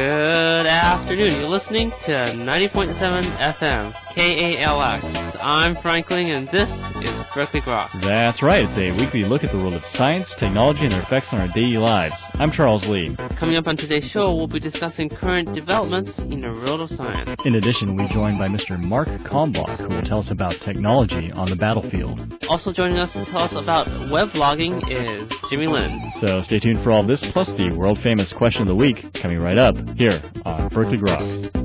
Good 0.00 0.64
afternoon. 0.66 1.40
You're 1.40 1.50
listening 1.50 1.90
to 1.90 2.32
90.7 2.32 3.36
FM, 3.36 3.92
KALX. 4.14 5.38
I'm 5.38 5.76
Frank 5.82 6.08
Ling, 6.08 6.30
and 6.30 6.48
this 6.48 6.70
is 7.02 7.20
Berkeley 7.34 7.60
Grok. 7.60 8.00
That's 8.00 8.42
right. 8.42 8.64
It's 8.68 8.78
a 8.78 8.90
weekly 9.00 9.24
look 9.24 9.44
at 9.44 9.52
the 9.52 9.58
world 9.58 9.74
of 9.74 9.84
science, 9.86 10.34
technology, 10.34 10.84
and 10.84 10.92
their 10.92 11.02
effects 11.02 11.32
on 11.32 11.40
our 11.40 11.48
daily 11.48 11.78
lives. 11.78 12.14
I'm 12.34 12.50
Charles 12.50 12.86
Lee. 12.86 13.16
Coming 13.36 13.56
up 13.56 13.66
on 13.66 13.76
today's 13.76 14.04
show, 14.10 14.34
we'll 14.34 14.46
be 14.46 14.60
discussing 14.60 15.08
current 15.08 15.52
developments 15.54 16.18
in 16.18 16.40
the 16.40 16.48
world 16.52 16.80
of 16.80 16.90
science. 16.90 17.40
In 17.44 17.54
addition, 17.54 17.96
we're 17.96 18.08
joined 18.08 18.38
by 18.38 18.48
Mr. 18.48 18.78
Mark 18.78 19.08
Kalmbach, 19.24 19.78
who 19.78 19.88
will 19.88 20.02
tell 20.02 20.20
us 20.20 20.30
about 20.30 20.52
technology 20.60 21.32
on 21.32 21.48
the 21.48 21.56
battlefield. 21.56 22.20
Also 22.48 22.72
joining 22.72 22.98
us 22.98 23.12
to 23.12 23.24
tell 23.26 23.42
us 23.42 23.52
about 23.52 23.86
weblogging 23.86 24.80
is 24.90 25.30
Jimmy 25.48 25.66
Lin. 25.66 26.12
So 26.20 26.42
stay 26.42 26.60
tuned 26.60 26.82
for 26.82 26.90
all 26.90 27.06
this, 27.06 27.22
plus 27.32 27.48
the 27.52 27.70
world 27.70 27.98
famous 28.00 28.32
question 28.32 28.62
of 28.62 28.68
the 28.68 28.74
week 28.74 29.12
coming 29.14 29.38
right 29.38 29.58
up 29.58 29.76
here 29.96 30.22
on 30.44 30.68
Berkeley 30.68 30.98
Groks. 30.98 31.59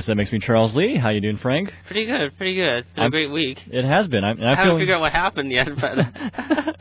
Guess 0.00 0.06
that 0.06 0.14
makes 0.14 0.32
me 0.32 0.38
Charles 0.38 0.74
Lee. 0.74 0.96
How 0.96 1.10
you 1.10 1.20
doing, 1.20 1.36
Frank? 1.36 1.70
Pretty 1.84 2.06
good, 2.06 2.34
pretty 2.38 2.54
good. 2.54 2.86
It's 2.86 2.94
been 2.94 3.04
a 3.04 3.10
great 3.10 3.30
week. 3.30 3.58
It 3.66 3.84
has 3.84 4.08
been. 4.08 4.24
I, 4.24 4.30
I 4.30 4.56
haven't 4.56 4.78
figured 4.78 4.96
out 4.96 5.02
what 5.02 5.12
happened 5.12 5.52
yet, 5.52 5.68
but 5.78 5.98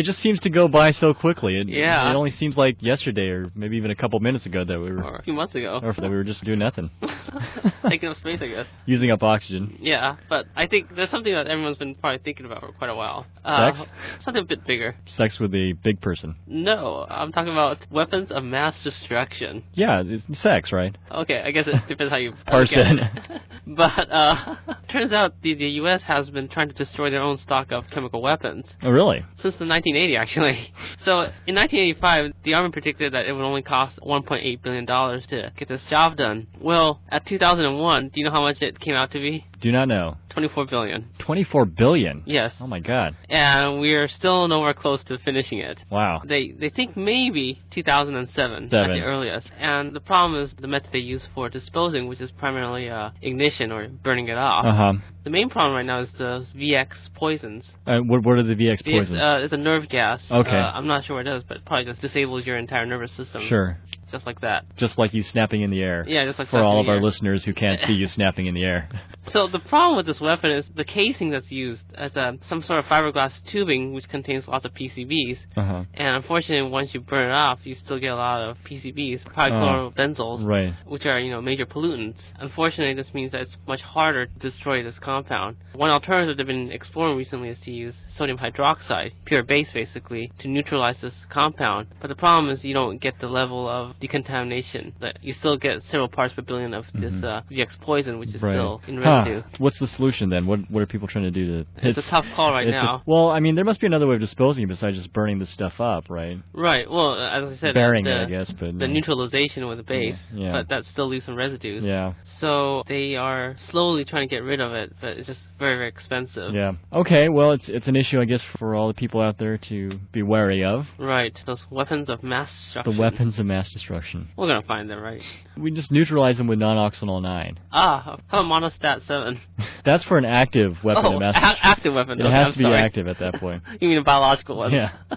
it 0.00 0.04
just 0.04 0.18
seems 0.20 0.40
to 0.40 0.50
go 0.50 0.66
by 0.68 0.90
so 0.90 1.14
quickly. 1.14 1.60
It, 1.60 1.68
Yeah. 1.68 2.10
It 2.10 2.14
only 2.14 2.30
seems 2.32 2.56
like 2.56 2.76
yesterday, 2.82 3.28
or 3.28 3.50
maybe 3.54 3.76
even 3.76 3.90
a 3.90 3.94
couple 3.94 4.18
minutes 4.20 4.46
ago, 4.46 4.64
that 4.64 4.78
we 4.80 4.90
were, 4.92 5.02
or 5.04 5.16
a 5.16 5.22
few 5.22 5.32
months 5.34 5.54
ago. 5.54 5.78
or 5.82 5.92
that 5.92 6.02
we 6.02 6.08
were 6.16 6.24
just 6.24 6.42
doing 6.44 6.58
nothing, 6.58 6.90
Taking 7.88 8.08
up 8.08 8.16
space, 8.16 8.40
I 8.42 8.48
guess. 8.48 8.66
using 8.86 9.10
up 9.10 9.22
oxygen. 9.22 9.76
Yeah, 9.80 10.16
but 10.28 10.46
I 10.56 10.66
think 10.66 10.94
there's 10.94 11.10
something 11.10 11.32
that 11.32 11.46
everyone's 11.46 11.78
been 11.78 11.94
probably 11.94 12.18
thinking 12.18 12.46
about 12.46 12.60
for 12.60 12.72
quite 12.72 12.90
a 12.90 12.94
while. 12.94 13.26
Uh, 13.44 13.72
Sex? 13.74 13.90
Something 14.24 14.42
a 14.42 14.46
bit 14.46 14.66
bigger. 14.66 14.96
Sex 15.06 15.38
with 15.38 15.54
a 15.54 15.72
big 15.72 16.00
person. 16.00 16.34
No, 16.46 17.06
I'm 17.08 17.32
talking 17.32 17.52
about 17.52 17.86
weapons 17.90 18.30
of 18.30 18.42
mass 18.44 18.74
destruction. 18.82 19.62
Yeah, 19.74 20.02
it's 20.04 20.38
sex, 20.40 20.72
right? 20.72 20.96
Okay, 21.10 21.40
I 21.44 21.50
guess 21.50 21.66
it 21.66 21.86
depends 21.88 22.10
how 22.10 22.16
you 22.18 22.32
Parse 22.46 22.72
it. 22.72 23.10
But 23.66 24.10
uh, 24.10 24.56
turns 24.90 25.12
out 25.12 25.34
the, 25.42 25.54
the 25.54 25.66
U.S. 25.82 26.02
has 26.02 26.28
been 26.30 26.48
trying 26.48 26.68
to 26.68 26.74
destroy 26.74 27.10
their 27.10 27.22
own 27.22 27.38
stock 27.38 27.72
of 27.72 27.88
chemical 27.90 28.20
weapons 28.22 28.66
Oh, 28.82 28.90
really? 28.90 29.20
since 29.36 29.54
the 29.56 29.66
1980 29.66 30.16
actually. 30.16 30.72
So 31.04 31.12
in 31.46 31.54
1985, 31.56 32.32
the 32.44 32.54
Army 32.54 32.70
predicted 32.70 33.14
that 33.14 33.24
it 33.26 33.32
would 33.32 33.42
only 33.42 33.62
cost 33.62 33.98
1.8 34.00 34.62
billion 34.62 34.84
dollars 34.84 35.24
to 35.28 35.50
get 35.56 35.66
this 35.68 35.82
job 35.88 36.16
done. 36.18 36.46
Well, 36.60 37.00
at 37.08 37.24
2001, 37.24 38.08
do 38.08 38.20
you 38.20 38.24
know 38.26 38.30
how 38.32 38.42
much 38.42 38.60
it 38.60 38.78
came 38.78 38.94
out 38.94 39.10
to 39.12 39.18
be? 39.18 39.46
Do 39.60 39.70
not 39.72 39.88
know. 39.88 40.16
24 40.30 40.66
billion. 40.66 41.08
24 41.18 41.66
billion. 41.66 42.22
Yes. 42.24 42.54
Oh 42.60 42.66
my 42.66 42.80
God. 42.80 43.14
And 43.28 43.80
we're 43.80 44.08
still 44.08 44.48
nowhere 44.48 44.72
close 44.74 45.02
to 45.04 45.18
finishing 45.18 45.58
it. 45.58 45.78
Wow. 45.90 46.22
They 46.26 46.52
they 46.52 46.70
think 46.70 46.96
maybe 46.96 47.60
2007 47.70 48.64
at 48.64 48.70
the 48.70 49.02
earliest. 49.02 49.48
And 49.58 49.94
the 49.94 50.00
problem 50.00 50.42
is 50.42 50.52
the 50.58 50.68
method 50.68 50.90
they 50.92 50.98
use 51.00 51.26
for 51.34 51.48
disposing, 51.48 52.08
which 52.08 52.20
is 52.20 52.30
primarily 52.30 52.88
uh, 52.88 53.10
ignition 53.20 53.70
or 53.72 53.88
burning 53.88 54.28
it 54.28 54.38
off. 54.38 54.64
Uh 54.64 54.72
huh. 54.72 54.92
The 55.24 55.30
main 55.30 55.50
problem 55.50 55.74
right 55.74 55.84
now 55.84 56.00
is 56.00 56.10
the 56.12 56.46
VX 56.56 57.12
poisons. 57.14 57.70
Uh, 57.86 57.98
what, 57.98 58.24
what 58.24 58.38
are 58.38 58.42
the 58.42 58.54
VX 58.54 58.82
poisons? 58.84 59.18
uh, 59.20 59.40
is 59.44 59.52
a 59.52 59.58
nerve 59.58 59.88
gas. 59.88 60.22
Okay. 60.30 60.50
Uh, 60.50 60.72
I'm 60.72 60.86
not 60.86 61.04
sure 61.04 61.16
what 61.16 61.26
it 61.26 61.36
is, 61.36 61.42
but 61.46 61.58
it 61.58 61.64
probably 61.66 61.84
just 61.84 62.00
disables 62.00 62.46
your 62.46 62.56
entire 62.56 62.86
nervous 62.86 63.12
system. 63.12 63.42
sure. 63.46 63.76
Just 64.10 64.26
like 64.26 64.40
that. 64.40 64.64
Just 64.76 64.98
like 64.98 65.14
you 65.14 65.22
snapping 65.22 65.62
in 65.62 65.70
the 65.70 65.82
air. 65.82 66.04
Yeah, 66.06 66.24
just 66.24 66.38
like 66.38 66.48
For 66.48 66.58
all 66.60 66.80
of 66.80 66.88
our 66.88 67.00
listeners 67.00 67.44
who 67.44 67.52
can't 67.54 67.80
see 67.82 67.92
you 67.92 68.06
snapping 68.16 68.46
in 68.46 68.54
the 68.54 68.64
air. 68.64 68.88
So 69.32 69.46
the 69.46 69.58
problem 69.60 69.96
with 69.96 70.06
this 70.06 70.20
weapon 70.20 70.50
is 70.50 70.66
the 70.74 70.84
casing 70.84 71.30
that's 71.30 71.50
used 71.50 71.82
as 71.94 72.16
a, 72.16 72.38
some 72.48 72.62
sort 72.62 72.78
of 72.80 72.86
fiberglass 72.86 73.32
tubing 73.44 73.92
which 73.92 74.08
contains 74.08 74.48
lots 74.48 74.64
of 74.64 74.72
PCBs. 74.74 75.38
Uh 75.56 75.62
huh. 75.64 75.84
And 75.94 76.16
unfortunately, 76.16 76.70
once 76.70 76.92
you 76.94 77.00
burn 77.00 77.28
it 77.28 77.32
off, 77.32 77.60
you 77.64 77.74
still 77.74 77.98
get 78.00 78.12
a 78.12 78.16
lot 78.16 78.40
of 78.42 78.56
PCBs, 78.64 79.24
polychlorobenzols, 79.24 80.44
Right. 80.44 80.74
which 80.86 81.06
are 81.06 81.18
you 81.20 81.30
know 81.30 81.40
major 81.42 81.66
pollutants. 81.66 82.20
Unfortunately, 82.38 82.94
this 82.94 83.12
means 83.14 83.32
that 83.32 83.42
it's 83.42 83.56
much 83.66 83.82
harder 83.82 84.26
to 84.26 84.38
destroy 84.38 84.82
this 84.82 84.98
compound. 84.98 85.56
One 85.74 85.90
alternative 85.90 86.36
they've 86.36 86.46
been 86.46 86.72
exploring 86.72 87.16
recently 87.16 87.50
is 87.50 87.60
to 87.60 87.70
use 87.70 87.94
sodium 88.08 88.38
hydroxide, 88.38 89.12
pure 89.24 89.42
base 89.42 89.72
basically, 89.72 90.32
to 90.38 90.48
neutralize 90.48 91.00
this 91.00 91.14
compound. 91.28 91.88
But 92.00 92.08
the 92.08 92.16
problem 92.16 92.50
is 92.50 92.64
you 92.64 92.74
don't 92.74 93.00
get 93.00 93.18
the 93.20 93.28
level 93.28 93.68
of 93.68 93.99
decontamination. 94.00 94.92
That 95.00 95.18
you 95.22 95.32
still 95.32 95.56
get 95.56 95.82
several 95.84 96.08
parts 96.08 96.34
per 96.34 96.42
billion 96.42 96.74
of 96.74 96.86
this 96.92 97.12
Mhm. 97.12 97.24
uh, 97.24 97.42
VX 97.50 97.76
poison, 97.80 98.18
which 98.18 98.34
is 98.34 98.42
Right. 98.42 98.54
still 98.54 98.80
in 98.86 99.02
Huh. 99.02 99.22
residue. 99.24 99.42
What's 99.58 99.78
the 99.78 99.86
solution 99.86 100.28
then? 100.30 100.46
What 100.46 100.60
What 100.70 100.82
are 100.82 100.86
people 100.86 101.08
trying 101.08 101.24
to 101.24 101.30
do 101.30 101.64
to? 101.64 101.88
It's 101.88 101.98
a 101.98 102.02
tough 102.02 102.26
call 102.34 102.52
right 102.52 102.66
it's 102.66 102.76
a- 102.76 102.82
now. 102.82 103.02
well, 103.06 103.28
I 103.30 103.40
mean, 103.40 103.54
there 103.54 103.64
must 103.64 103.80
be 103.80 103.86
another 103.86 104.06
way 104.06 104.14
of 104.14 104.20
disposing 104.20 104.64
it 104.64 104.68
besides 104.68 104.96
just 104.96 105.12
burning 105.12 105.38
this 105.38 105.50
stuff 105.50 105.80
up, 105.80 106.04
right? 106.08 106.38
Right. 106.52 106.88
Well, 106.90 107.14
as 107.14 107.44
I 107.52 107.54
said, 107.56 107.74
Burying 107.74 108.04
the, 108.04 108.22
it, 108.22 108.22
I 108.22 108.26
guess, 108.26 108.50
but 108.52 108.78
the 108.78 108.86
no. 108.86 108.94
neutralization 108.94 109.66
with 109.68 109.78
the 109.78 109.84
base, 109.84 110.32
Yeah. 110.34 110.52
but 110.52 110.68
that 110.68 110.84
still 110.84 111.06
leaves 111.06 111.24
some 111.24 111.34
residues. 111.36 111.84
Yeah. 111.84 112.12
So 112.24 112.82
they 112.86 113.16
are 113.16 113.54
slowly 113.56 114.04
trying 114.04 114.28
to 114.28 114.34
get 114.34 114.42
rid 114.42 114.60
of 114.60 114.72
it, 114.72 114.92
but 115.00 115.16
it's 115.18 115.26
just 115.26 115.40
very, 115.58 115.76
very 115.76 115.88
expensive. 115.88 116.54
Yeah. 116.54 116.72
Okay. 116.92 117.28
Well, 117.28 117.52
it's 117.52 117.68
it's 117.68 117.88
an 117.88 117.96
issue, 117.96 118.20
I 118.20 118.24
guess, 118.24 118.42
for 118.42 118.74
all 118.74 118.88
the 118.88 118.94
people 118.94 119.20
out 119.20 119.38
there 119.38 119.58
to 119.58 119.90
be 120.12 120.22
wary 120.22 120.64
of. 120.64 120.86
Right. 120.98 121.38
Those 121.46 121.66
weapons 121.70 122.08
of 122.08 122.22
mass 122.22 122.50
destruction. 122.64 122.92
The 122.94 122.98
weapons 123.00 123.38
of 123.38 123.46
mass 123.46 123.72
destruction. 123.72 123.89
We're 124.36 124.46
gonna 124.46 124.62
find 124.62 124.88
them, 124.88 125.00
right? 125.00 125.22
We 125.56 125.70
just 125.70 125.90
neutralize 125.90 126.38
them 126.38 126.46
with 126.46 126.58
non-oxynol 126.58 127.22
9. 127.22 127.58
Ah, 127.72 128.18
about 128.28 128.44
Monistat 128.44 129.06
seven? 129.06 129.40
That's 129.84 130.04
for 130.04 130.18
an 130.18 130.24
active 130.24 130.82
weapon 130.84 131.04
oh, 131.06 131.20
a- 131.20 131.32
active 131.34 131.94
weapon. 131.94 132.20
It 132.20 132.24
okay, 132.24 132.32
has 132.32 132.46
I'm 132.48 132.52
to 132.52 132.58
be 132.58 132.64
sorry. 132.64 132.78
active 132.78 133.08
at 133.08 133.18
that 133.18 133.34
point. 133.34 133.62
You 133.80 133.88
mean 133.88 133.98
a 133.98 134.04
biological 134.04 134.56
one? 134.56 134.72
Yeah. 134.72 134.92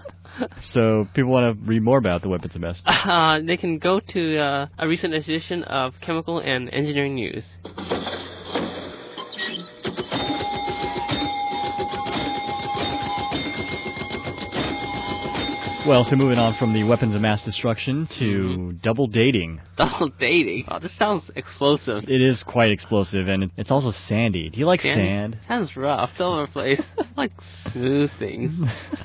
So 0.62 1.06
people 1.14 1.30
want 1.30 1.56
to 1.56 1.64
read 1.64 1.82
more 1.82 1.96
about 1.98 2.22
the 2.22 2.28
weapons 2.28 2.56
of 2.56 2.60
mass. 2.60 2.82
Uh, 2.84 3.38
they 3.46 3.56
can 3.56 3.78
go 3.78 4.00
to 4.00 4.36
uh, 4.38 4.66
a 4.78 4.88
recent 4.88 5.14
edition 5.14 5.62
of 5.62 5.94
Chemical 6.00 6.40
and 6.40 6.68
Engineering 6.70 7.14
News. 7.14 7.44
Well, 15.86 16.02
so 16.04 16.16
moving 16.16 16.38
on 16.38 16.54
from 16.54 16.72
the 16.72 16.82
weapons 16.84 17.14
of 17.14 17.20
mass 17.20 17.42
destruction 17.42 18.06
to 18.06 18.24
Mm-hmm. 18.24 18.70
double 18.82 19.06
dating. 19.06 19.60
Double 19.76 20.08
dating. 20.18 20.64
Oh, 20.68 20.78
this 20.78 20.92
sounds 20.96 21.30
explosive. 21.36 22.04
It 22.08 22.22
is 22.22 22.42
quite 22.42 22.70
explosive, 22.70 23.28
and 23.28 23.50
it's 23.58 23.70
also 23.70 23.90
sandy. 23.90 24.48
Do 24.48 24.58
you 24.58 24.64
like 24.64 24.80
Sandy? 24.80 25.04
sand? 25.04 25.38
Sounds 25.46 25.76
rough. 25.76 26.10
It's 26.12 26.20
all 26.22 26.34
over 26.34 26.46
the 26.46 26.52
place. 26.52 26.80
I 26.98 27.04
like 27.18 27.32
smooth 27.70 28.10
things. 28.18 28.52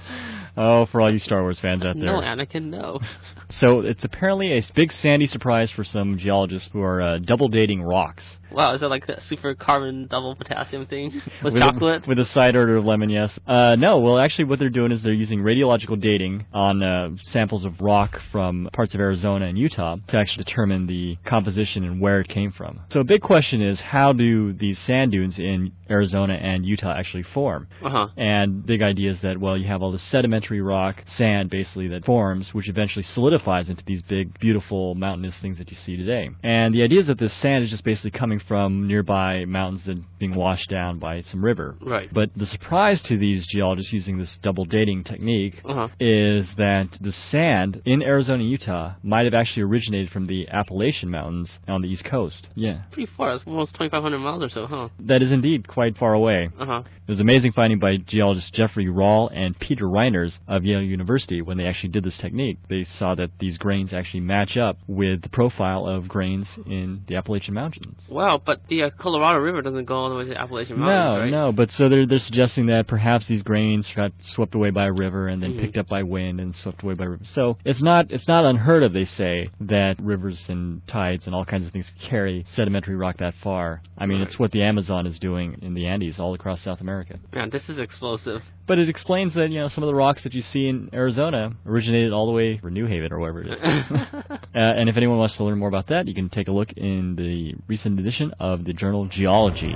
Oh, 0.58 0.86
for 0.88 1.02
all 1.02 1.12
you 1.12 1.20
Star 1.20 1.42
Wars 1.42 1.60
fans 1.60 1.84
out 1.86 1.96
there. 1.96 2.06
No, 2.06 2.22
Anakin, 2.22 2.66
no. 2.66 3.00
So 3.52 3.80
it's 3.80 4.04
apparently 4.04 4.56
a 4.56 4.62
big 4.76 4.92
sandy 4.92 5.26
surprise 5.26 5.72
for 5.72 5.84
some 5.84 6.20
geologists 6.20 6.70
who 6.72 6.84
are 6.84 7.02
uh, 7.02 7.18
double 7.18 7.48
dating 7.48 7.82
rocks. 7.82 8.24
Wow, 8.52 8.76
is 8.76 8.82
that 8.82 8.90
like 8.90 9.08
that 9.08 9.24
super 9.24 9.56
carbon 9.56 10.06
double 10.06 10.36
potassium 10.36 10.86
thing 10.86 11.20
with, 11.44 11.56
a- 11.56 11.60
chocolate? 11.60 12.08
with 12.08 12.20
a 12.20 12.26
side 12.26 12.56
order 12.56 12.78
of 12.78 12.86
lemon, 12.86 13.10
yes. 13.10 13.40
Uh, 13.48 13.76
no, 13.76 13.98
well, 14.00 14.20
actually, 14.20 14.46
what 14.46 14.60
they're 14.60 14.70
doing 14.70 14.92
is 14.92 15.02
they're 15.02 15.14
using 15.14 15.40
radiological 15.40 16.00
dating 16.00 16.46
on 16.54 16.84
uh, 16.84 17.10
samples 17.24 17.66
of 17.66 17.82
rock 17.82 18.22
from 18.32 18.70
parts 18.72 18.94
of 18.94 19.00
Arizona 19.00 19.48
and 19.48 19.58
Utah 19.58 19.96
to 20.10 20.18
actually 20.18 20.44
determine 20.44 20.86
the 20.86 21.18
composition 21.26 21.84
and 21.84 22.00
where 22.00 22.22
it 22.22 22.28
came 22.28 22.52
from. 22.52 22.82
So 22.90 23.00
a 23.00 23.04
big 23.04 23.22
question 23.22 23.64
is 23.64 23.80
how 23.80 24.14
do 24.14 24.54
these 24.54 24.78
sand 24.78 25.12
dunes 25.12 25.40
in 25.40 25.72
Arizona 25.90 26.36
and 26.36 26.64
Utah 26.68 26.94
actually 26.96 27.24
form? 27.24 27.68
uh 27.82 27.90
huh. 27.90 28.08
And 28.16 28.64
big 28.64 28.84
idea 28.84 29.10
is 29.10 29.22
that 29.22 29.40
well, 29.40 29.58
you 29.58 29.68
have 29.68 29.82
all 29.82 29.92
this 29.92 30.04
sedimentary 30.40 30.62
rock, 30.62 31.04
sand, 31.18 31.50
basically 31.50 31.88
that 31.90 32.06
forms, 32.06 32.54
which 32.54 32.70
eventually 32.70 33.04
solidifies 33.04 33.68
into 33.70 33.84
these 33.86 34.02
big, 34.02 34.40
beautiful 34.40 34.96
mountainous 34.96 35.36
things 35.38 35.58
that 35.58 35.70
you 35.70 35.76
see 35.76 35.98
today. 35.98 36.30
And 36.44 36.74
the 36.74 36.82
idea 36.84 37.00
is 37.02 37.08
that 37.08 37.18
this 37.18 37.34
sand 37.34 37.64
is 37.66 37.70
just 37.70 37.84
basically 37.84 38.12
coming 38.12 38.40
from 38.40 38.88
nearby 38.88 39.44
mountains 39.46 39.82
and 39.88 40.06
being 40.18 40.34
washed 40.36 40.70
down 40.70 40.98
by 41.00 41.22
some 41.22 41.44
river. 41.44 41.76
Right. 41.82 42.10
But 42.14 42.30
the 42.38 42.46
surprise 42.46 43.02
to 43.04 43.18
these 43.18 43.46
geologists 43.48 43.92
using 43.92 44.18
this 44.18 44.38
double 44.42 44.64
dating 44.66 45.04
technique 45.04 45.62
Uh 45.66 45.74
huh. 45.74 45.88
is 46.00 46.54
that 46.56 46.98
the 47.02 47.12
sand 47.12 47.82
in 47.86 48.02
Arizona 48.02 48.44
Utah 48.44 48.94
might 49.04 49.26
have 49.26 49.34
actually 49.34 49.64
originated 49.64 50.10
from 50.10 50.28
the 50.28 50.48
Appalachian 50.50 51.10
Mountains 51.10 51.60
on 51.68 51.82
the 51.82 51.90
East 51.90 52.06
Coast. 52.06 52.48
Yeah. 52.56 52.84
Pretty 52.92 53.12
far. 53.18 53.34
It's 53.34 53.46
almost 53.46 53.74
2,500 53.76 54.20
miles 54.20 54.44
or 54.44 54.50
so, 54.50 54.68
huh? 54.68 54.90
That 55.00 55.22
is 55.22 55.32
indeed 55.32 55.68
quite 55.68 55.98
far 55.98 56.14
away. 56.14 56.50
Uh 56.58 56.66
huh. 56.66 56.84
It 56.86 57.12
was 57.12 57.20
an 57.20 57.26
amazing 57.28 57.52
finding 57.54 57.80
by 57.80 57.98
geologists 57.98 58.52
Jeffrey 58.52 58.88
Rahl 58.88 59.30
and 59.34 59.58
Peter 59.60 59.86
Reiners 59.86 60.29
of 60.48 60.66
Yale 60.66 60.82
University 60.82 61.42
when 61.42 61.58
they 61.58 61.66
actually 61.66 61.90
did 61.90 62.04
this 62.04 62.18
technique. 62.18 62.58
They 62.70 62.84
saw 62.84 63.16
that 63.16 63.32
these 63.40 63.58
grains 63.58 63.94
actually 63.94 64.20
match 64.22 64.58
up 64.58 64.78
with 64.88 65.22
the 65.22 65.30
profile 65.30 65.88
of 65.88 66.08
grains 66.08 66.48
in 66.66 67.04
the 67.08 67.16
Appalachian 67.16 67.54
Mountains. 67.54 68.02
Wow, 68.10 68.42
but 68.46 68.62
the 68.68 68.84
uh, 68.84 68.90
Colorado 68.92 69.40
River 69.40 69.62
doesn't 69.62 69.86
go 69.86 69.96
all 69.96 70.10
the 70.10 70.16
way 70.16 70.24
to 70.26 70.30
the 70.30 70.40
Appalachian 70.40 70.78
No, 70.80 70.86
Mountains, 70.86 71.20
right? 71.24 71.32
no, 71.32 71.52
but 71.52 71.72
so 71.72 71.90
they're 71.90 72.06
they're 72.06 72.20
suggesting 72.20 72.68
that 72.68 72.88
perhaps 72.88 73.28
these 73.28 73.44
grains 73.44 73.90
got 73.96 74.12
swept 74.22 74.56
away 74.56 74.70
by 74.70 74.86
a 74.86 74.92
river 74.92 75.28
and 75.28 75.42
then 75.42 75.54
Mhm. 75.54 75.60
picked 75.62 75.78
up 75.78 75.88
by 75.88 76.04
wind 76.04 76.40
and 76.40 76.54
swept 76.56 76.84
away 76.84 76.94
by 76.94 77.06
river. 77.06 77.24
So 77.26 77.58
it's 77.66 77.82
not 77.82 78.12
it's 78.12 78.28
not 78.28 78.46
unheard 78.46 78.84
of, 78.84 78.94
they 78.94 79.06
say, 79.06 79.50
that 79.62 80.00
rivers 80.02 80.44
and 80.50 80.86
tides 80.88 81.26
and 81.26 81.36
all 81.36 81.46
kinds 81.46 81.66
of 81.66 81.72
things 81.72 81.92
carry 82.02 82.46
sedimentary 82.50 82.96
rock 82.96 83.18
that 83.18 83.36
far. 83.36 83.82
I 83.98 84.06
mean, 84.06 84.20
Right. 84.20 84.28
it's 84.28 84.40
what 84.40 84.52
the 84.52 84.64
Amazon 84.64 85.06
is 85.08 85.20
doing 85.20 85.58
in 85.62 85.74
the 85.74 85.88
Andes 85.88 86.20
all 86.20 86.34
across 86.34 86.62
South 86.62 86.82
America. 86.82 87.20
Man, 87.34 87.50
this 87.50 87.68
is 87.70 87.78
explosive. 87.80 88.42
But 88.70 88.78
it 88.78 88.88
explains 88.88 89.34
that 89.34 89.50
you 89.50 89.60
know 89.60 89.68
some 89.68 89.84
of 89.84 89.88
the 89.88 89.96
rocks 89.96 90.22
that 90.26 90.36
you 90.36 90.44
see 90.44 90.68
in 90.68 90.92
Arizona 90.94 91.54
originated 91.66 92.14
all 92.14 92.28
the 92.28 92.34
way 92.34 92.60
from 92.60 92.76
New 92.76 92.86
Haven 92.86 93.12
or 93.12 93.18
wherever 93.18 93.42
it 93.42 93.48
is. 93.48 93.60
uh, 93.64 94.38
and 94.54 94.88
if 94.88 94.96
anyone 94.96 95.18
wants 95.18 95.36
to 95.38 95.44
learn 95.44 95.58
more 95.58 95.68
about 95.68 95.88
that, 95.88 96.08
you 96.08 96.14
can 96.14 96.30
take 96.30 96.48
a 96.50 96.52
look 96.52 96.72
in 96.74 97.16
the 97.16 97.56
recent 97.68 98.00
edition 98.00 98.32
of 98.40 98.66
the 98.66 98.74
journal 98.74 99.08
Geology. 99.08 99.76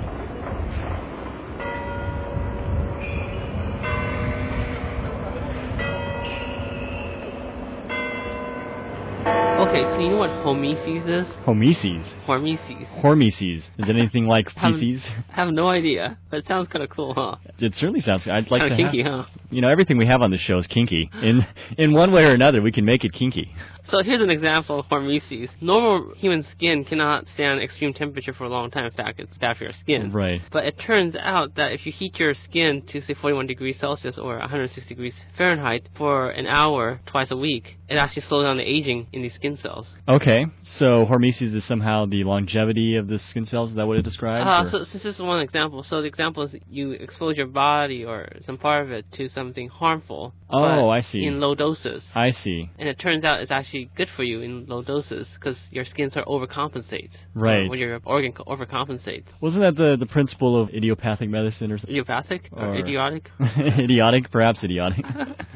You 10.04 10.10
know 10.10 10.18
what 10.18 10.30
homesis 10.30 11.08
is? 11.08 11.26
Homeses. 11.46 12.06
Hormesis. 12.26 12.86
Hormeses. 13.00 13.62
Is 13.78 13.88
it 13.88 13.96
anything 13.96 14.26
like 14.26 14.50
feces? 14.60 15.04
I 15.30 15.34
have 15.36 15.48
no 15.48 15.68
idea, 15.68 16.18
but 16.30 16.38
it 16.40 16.46
sounds 16.46 16.68
kind 16.68 16.82
of 16.82 16.90
cool, 16.90 17.14
huh? 17.14 17.36
It 17.58 17.74
certainly 17.74 18.00
sounds. 18.00 18.26
I'd 18.26 18.50
like 18.50 18.60
kind 18.60 18.70
to 18.70 18.76
kinky, 18.76 19.02
have, 19.02 19.26
huh? 19.26 19.38
You 19.50 19.62
know, 19.62 19.68
everything 19.68 19.96
we 19.96 20.06
have 20.06 20.20
on 20.20 20.30
this 20.30 20.40
show 20.40 20.58
is 20.58 20.66
kinky. 20.66 21.10
In 21.22 21.46
in 21.78 21.92
one 21.92 22.12
way 22.12 22.24
or 22.24 22.34
another, 22.34 22.60
we 22.60 22.72
can 22.72 22.84
make 22.84 23.04
it 23.04 23.12
kinky. 23.12 23.54
So 23.86 24.02
here's 24.02 24.22
an 24.22 24.30
example 24.30 24.80
of 24.80 24.86
hormesis. 24.86 25.50
Normal 25.60 26.14
human 26.16 26.42
skin 26.42 26.84
cannot 26.84 27.28
stand 27.28 27.60
extreme 27.60 27.92
temperature 27.92 28.32
for 28.32 28.44
a 28.44 28.48
long 28.48 28.70
time. 28.70 28.86
In 28.86 28.92
fact, 28.92 29.20
it's 29.20 29.36
bad 29.36 29.58
for 29.58 29.64
your 29.64 29.74
skin. 29.74 30.10
Right. 30.10 30.40
But 30.50 30.64
it 30.64 30.78
turns 30.78 31.14
out 31.16 31.56
that 31.56 31.72
if 31.72 31.84
you 31.84 31.92
heat 31.92 32.18
your 32.18 32.32
skin 32.32 32.80
to 32.86 33.02
say 33.02 33.12
41 33.12 33.46
degrees 33.46 33.78
Celsius 33.78 34.16
or 34.16 34.38
106 34.38 34.86
degrees 34.86 35.14
Fahrenheit 35.36 35.90
for 35.96 36.30
an 36.30 36.46
hour 36.46 37.00
twice 37.04 37.30
a 37.30 37.36
week, 37.36 37.76
it 37.88 37.96
actually 37.96 38.22
slows 38.22 38.44
down 38.44 38.56
the 38.56 38.68
aging 38.68 39.06
in 39.12 39.20
these 39.20 39.34
skin 39.34 39.58
cells. 39.58 39.93
Okay. 40.08 40.46
So 40.62 41.06
hormesis 41.06 41.54
is 41.54 41.64
somehow 41.64 42.06
the 42.06 42.24
longevity 42.24 42.96
of 42.96 43.06
the 43.08 43.18
skin 43.18 43.46
cells. 43.46 43.70
Is 43.70 43.76
that 43.76 43.86
what 43.86 43.96
it 43.98 44.02
describes? 44.02 44.46
Uh, 44.46 44.70
so, 44.70 44.84
so 44.84 44.98
this 44.98 45.16
is 45.16 45.20
one 45.20 45.40
example. 45.40 45.82
So 45.82 46.00
the 46.02 46.08
example 46.08 46.42
is 46.44 46.54
you 46.68 46.92
expose 46.92 47.36
your 47.36 47.46
body 47.46 48.04
or 48.04 48.28
some 48.44 48.58
part 48.58 48.82
of 48.84 48.90
it 48.92 49.10
to 49.12 49.28
something 49.28 49.68
harmful. 49.68 50.34
Oh, 50.50 50.60
but 50.62 50.88
I 50.88 51.00
see. 51.00 51.24
In 51.24 51.40
low 51.40 51.54
doses. 51.54 52.04
I 52.14 52.30
see. 52.30 52.70
And 52.78 52.88
it 52.88 52.98
turns 52.98 53.24
out 53.24 53.40
it's 53.40 53.50
actually 53.50 53.90
good 53.96 54.08
for 54.14 54.22
you 54.22 54.40
in 54.40 54.66
low 54.66 54.82
doses 54.82 55.26
because 55.34 55.56
your 55.70 55.84
skin 55.84 56.10
sort 56.10 56.26
of 56.26 56.32
overcompensates. 56.40 57.16
Right. 57.34 57.66
Uh, 57.66 57.70
when 57.70 57.78
your 57.78 58.00
organ 58.04 58.32
co- 58.32 58.44
overcompensates. 58.44 59.24
Wasn't 59.40 59.62
that 59.62 59.76
the 59.76 59.96
the 59.98 60.06
principle 60.06 60.60
of 60.60 60.68
idiopathic 60.70 61.28
medicine 61.28 61.72
or 61.72 61.78
something? 61.78 61.90
Idiopathic 61.94 62.50
or, 62.52 62.68
Or- 62.68 62.74
idiotic? 62.74 63.30
idiotic, 63.40 64.30
perhaps 64.30 64.62
idiotic. 64.62 65.04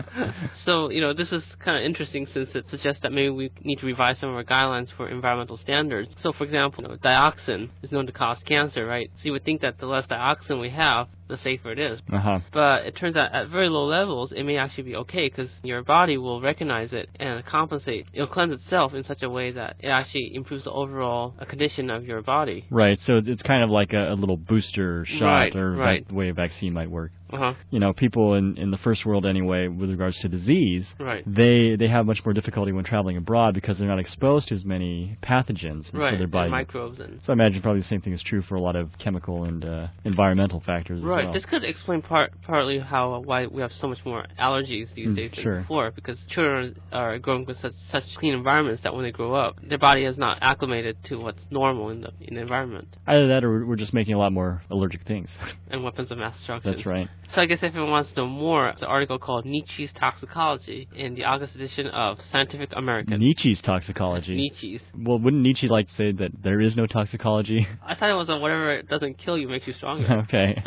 so, 0.65 0.91
you 0.91 1.01
know, 1.01 1.13
this 1.13 1.33
is 1.33 1.45
kind 1.59 1.77
of 1.79 1.85
interesting 1.85 2.27
since 2.33 2.51
it 2.55 2.69
suggests 2.69 3.03
that 3.03 3.13
maybe 3.13 3.31
we 3.31 3.51
need 3.63 3.79
to 3.79 3.87
revise 3.87 4.19
some 4.19 4.28
of 4.29 4.37
our 4.37 4.45
guidelines 4.45 4.89
for 4.97 5.09
environmental 5.09 5.57
standards. 5.59 6.11
So, 6.19 6.33
for 6.33 6.45
example, 6.45 6.85
you 6.85 6.89
know, 6.89 6.97
dioxin 6.97 7.71
is 7.83 7.93
known 7.93 8.07
to 8.07 8.13
cause 8.13 8.39
cancer, 8.45 8.87
right? 8.87 9.11
So 9.17 9.27
you 9.27 9.33
would 9.33 9.45
think 9.45 9.61
that 9.63 9.79
the 9.79 9.87
less 9.87 10.07
dioxin 10.07 10.61
we 10.61 10.71
have, 10.71 11.09
the 11.29 11.39
safer 11.39 11.71
it 11.73 11.79
is. 11.79 12.01
uh 12.13 12.19
huh. 12.19 12.41
But 12.53 12.87
it 12.87 12.97
turns 12.97 13.17
out 13.17 13.33
at 13.33 13.49
very 13.49 13.69
low 13.69 13.85
levels, 13.87 14.33
it 14.33 14.43
may 14.45 14.57
actually 14.59 14.85
be 14.85 14.97
okay 14.97 15.29
because 15.29 15.51
your 15.63 15.83
body 15.83 16.17
will 16.19 16.41
recognize 16.41 16.93
it 16.93 17.09
and 17.21 17.45
compensate. 17.45 18.07
It'll 18.13 18.27
cleanse 18.27 18.53
itself 18.53 18.95
in 18.95 19.05
such 19.05 19.23
a 19.23 19.31
way 19.31 19.53
that 19.53 19.77
it 19.81 19.89
actually 19.89 20.35
improves 20.35 20.65
the 20.65 20.73
overall 20.73 21.35
uh, 21.39 21.45
condition 21.45 21.91
of 21.91 22.05
your 22.05 22.23
body. 22.23 22.65
Right. 22.71 22.99
So 23.01 23.21
it's 23.25 23.43
kind 23.43 23.63
of 23.63 23.71
like 23.71 23.93
a, 23.93 24.13
a 24.13 24.15
little 24.15 24.37
booster 24.37 25.05
shot, 25.07 25.25
Right, 25.25 25.57
or 25.57 25.73
right. 25.73 26.07
the 26.09 26.15
way 26.15 26.29
a 26.29 26.35
vaccine 26.35 26.73
might 26.73 26.91
work. 26.91 27.13
Uh 27.31 27.37
huh. 27.37 27.55
You 27.71 27.79
know, 27.79 27.93
people 27.93 28.35
in 28.35 28.57
in 28.57 28.71
the 28.71 28.79
first 28.79 29.05
world 29.05 29.27
anyway, 29.27 29.69
with 29.69 29.91
regards 29.91 30.19
to 30.21 30.29
disease, 30.29 30.87
Right. 30.99 31.23
they 31.27 31.77
they 31.77 31.89
have 31.89 32.07
much 32.07 32.25
more 32.25 32.33
difficulty 32.33 32.73
when 32.73 32.85
traveling 32.85 33.19
abroad 33.19 33.53
because 33.53 33.79
they're 33.79 33.87
not 33.89 33.99
exposed 33.99 34.49
to 34.49 34.55
as 34.55 34.65
many 34.65 35.19
pathogens, 35.23 35.61
and 35.61 35.85
so 35.93 35.99
Right. 35.99 36.17
their 36.19 36.43
and 36.43 36.51
microbes 36.51 37.01
and. 37.01 37.21
so 37.23 37.33
I 37.33 37.35
imagine 37.35 37.61
probably 37.61 37.83
the 37.83 37.87
same 37.87 38.01
thing 38.01 38.15
is 38.15 38.23
true 38.23 38.41
for 38.41 38.55
a 38.55 38.61
lot 38.61 38.77
of 38.77 38.97
chemical 38.99 39.45
and 39.45 39.63
uh, 39.63 39.89
environmental 40.05 40.61
factors 40.61 40.99
as 41.01 41.05
Right. 41.19 41.25
well. 41.27 41.35
This 41.35 41.45
could 41.45 41.65
explain 41.65 42.03
part 42.03 42.33
partly 42.43 42.79
how 42.79 43.21
why 43.21 43.47
we 43.47 43.61
have 43.63 43.73
so 43.73 43.89
much 43.89 44.05
more 44.05 44.25
allergies 44.39 44.93
these 44.95 45.09
Mm, 45.09 45.17
days 45.17 45.31
than 45.35 45.43
sure. 45.45 45.61
before 45.61 45.91
because 45.91 46.19
children 46.29 46.77
are 46.93 47.19
growing 47.19 47.45
with 47.45 47.59
such 47.59 47.75
such 47.89 48.05
clean 48.17 48.35
environments 48.35 48.83
that 48.83 48.95
when 48.95 49.05
they 49.05 49.11
grow 49.13 49.35
up, 49.35 49.57
their 49.63 49.79
body 49.79 50.05
is 50.05 50.17
not 50.19 50.39
acclimated 50.41 50.97
to 51.05 51.17
what's 51.21 51.45
normal 51.51 51.91
in 51.91 52.01
the 52.03 52.13
in 52.21 52.35
the 52.37 52.41
environment 52.41 52.97
Either 53.07 53.29
that, 53.29 53.45
or 53.45 53.65
we're 53.67 53.77
just 53.77 53.93
making 53.95 54.15
a 54.15 54.19
lot 54.19 54.33
more 54.33 54.63
allergic 54.71 55.03
things. 55.07 55.31
and 55.71 55.83
weapons 55.85 56.11
of 56.11 56.19
mass 56.19 56.37
destruction. 56.37 56.71
That's 56.71 56.87
right. 56.87 57.09
So 57.35 57.43
I 57.43 57.47
guess 57.47 57.59
if 57.59 57.75
anyone 57.75 57.91
wants 57.91 58.11
to 58.11 58.17
know 58.17 58.27
more, 58.27 58.69
it's 58.69 58.81
an 58.81 58.89
article 58.89 59.19
called 59.19 59.45
Nietzsche's 59.45 59.93
Toxicology 59.93 60.89
in 60.97 61.15
the 61.15 61.25
August 61.25 61.55
edition 61.55 61.87
of 61.89 62.19
Scientific 62.33 62.71
American. 62.75 63.21
Nietzsche's 63.21 63.61
toxicology. 63.61 64.35
Nietzsche's. 64.35 64.81
Well, 64.97 65.19
wouldn't 65.19 65.43
Nietzsche 65.43 65.69
like 65.69 65.89
to 65.89 65.95
say 65.95 66.13
that 66.13 66.31
there 66.43 66.59
is 66.59 66.75
no 66.75 66.87
toxicology? 66.87 67.69
I 67.87 67.95
thought 67.95 68.11
it 68.11 68.15
was 68.15 68.31
a 68.31 68.39
whatever 68.39 68.81
doesn't 68.81 69.19
kill 69.19 69.37
you 69.37 69.47
makes 69.47 69.67
you 69.67 69.75
stronger. 69.75 70.11
okay. 70.25 70.63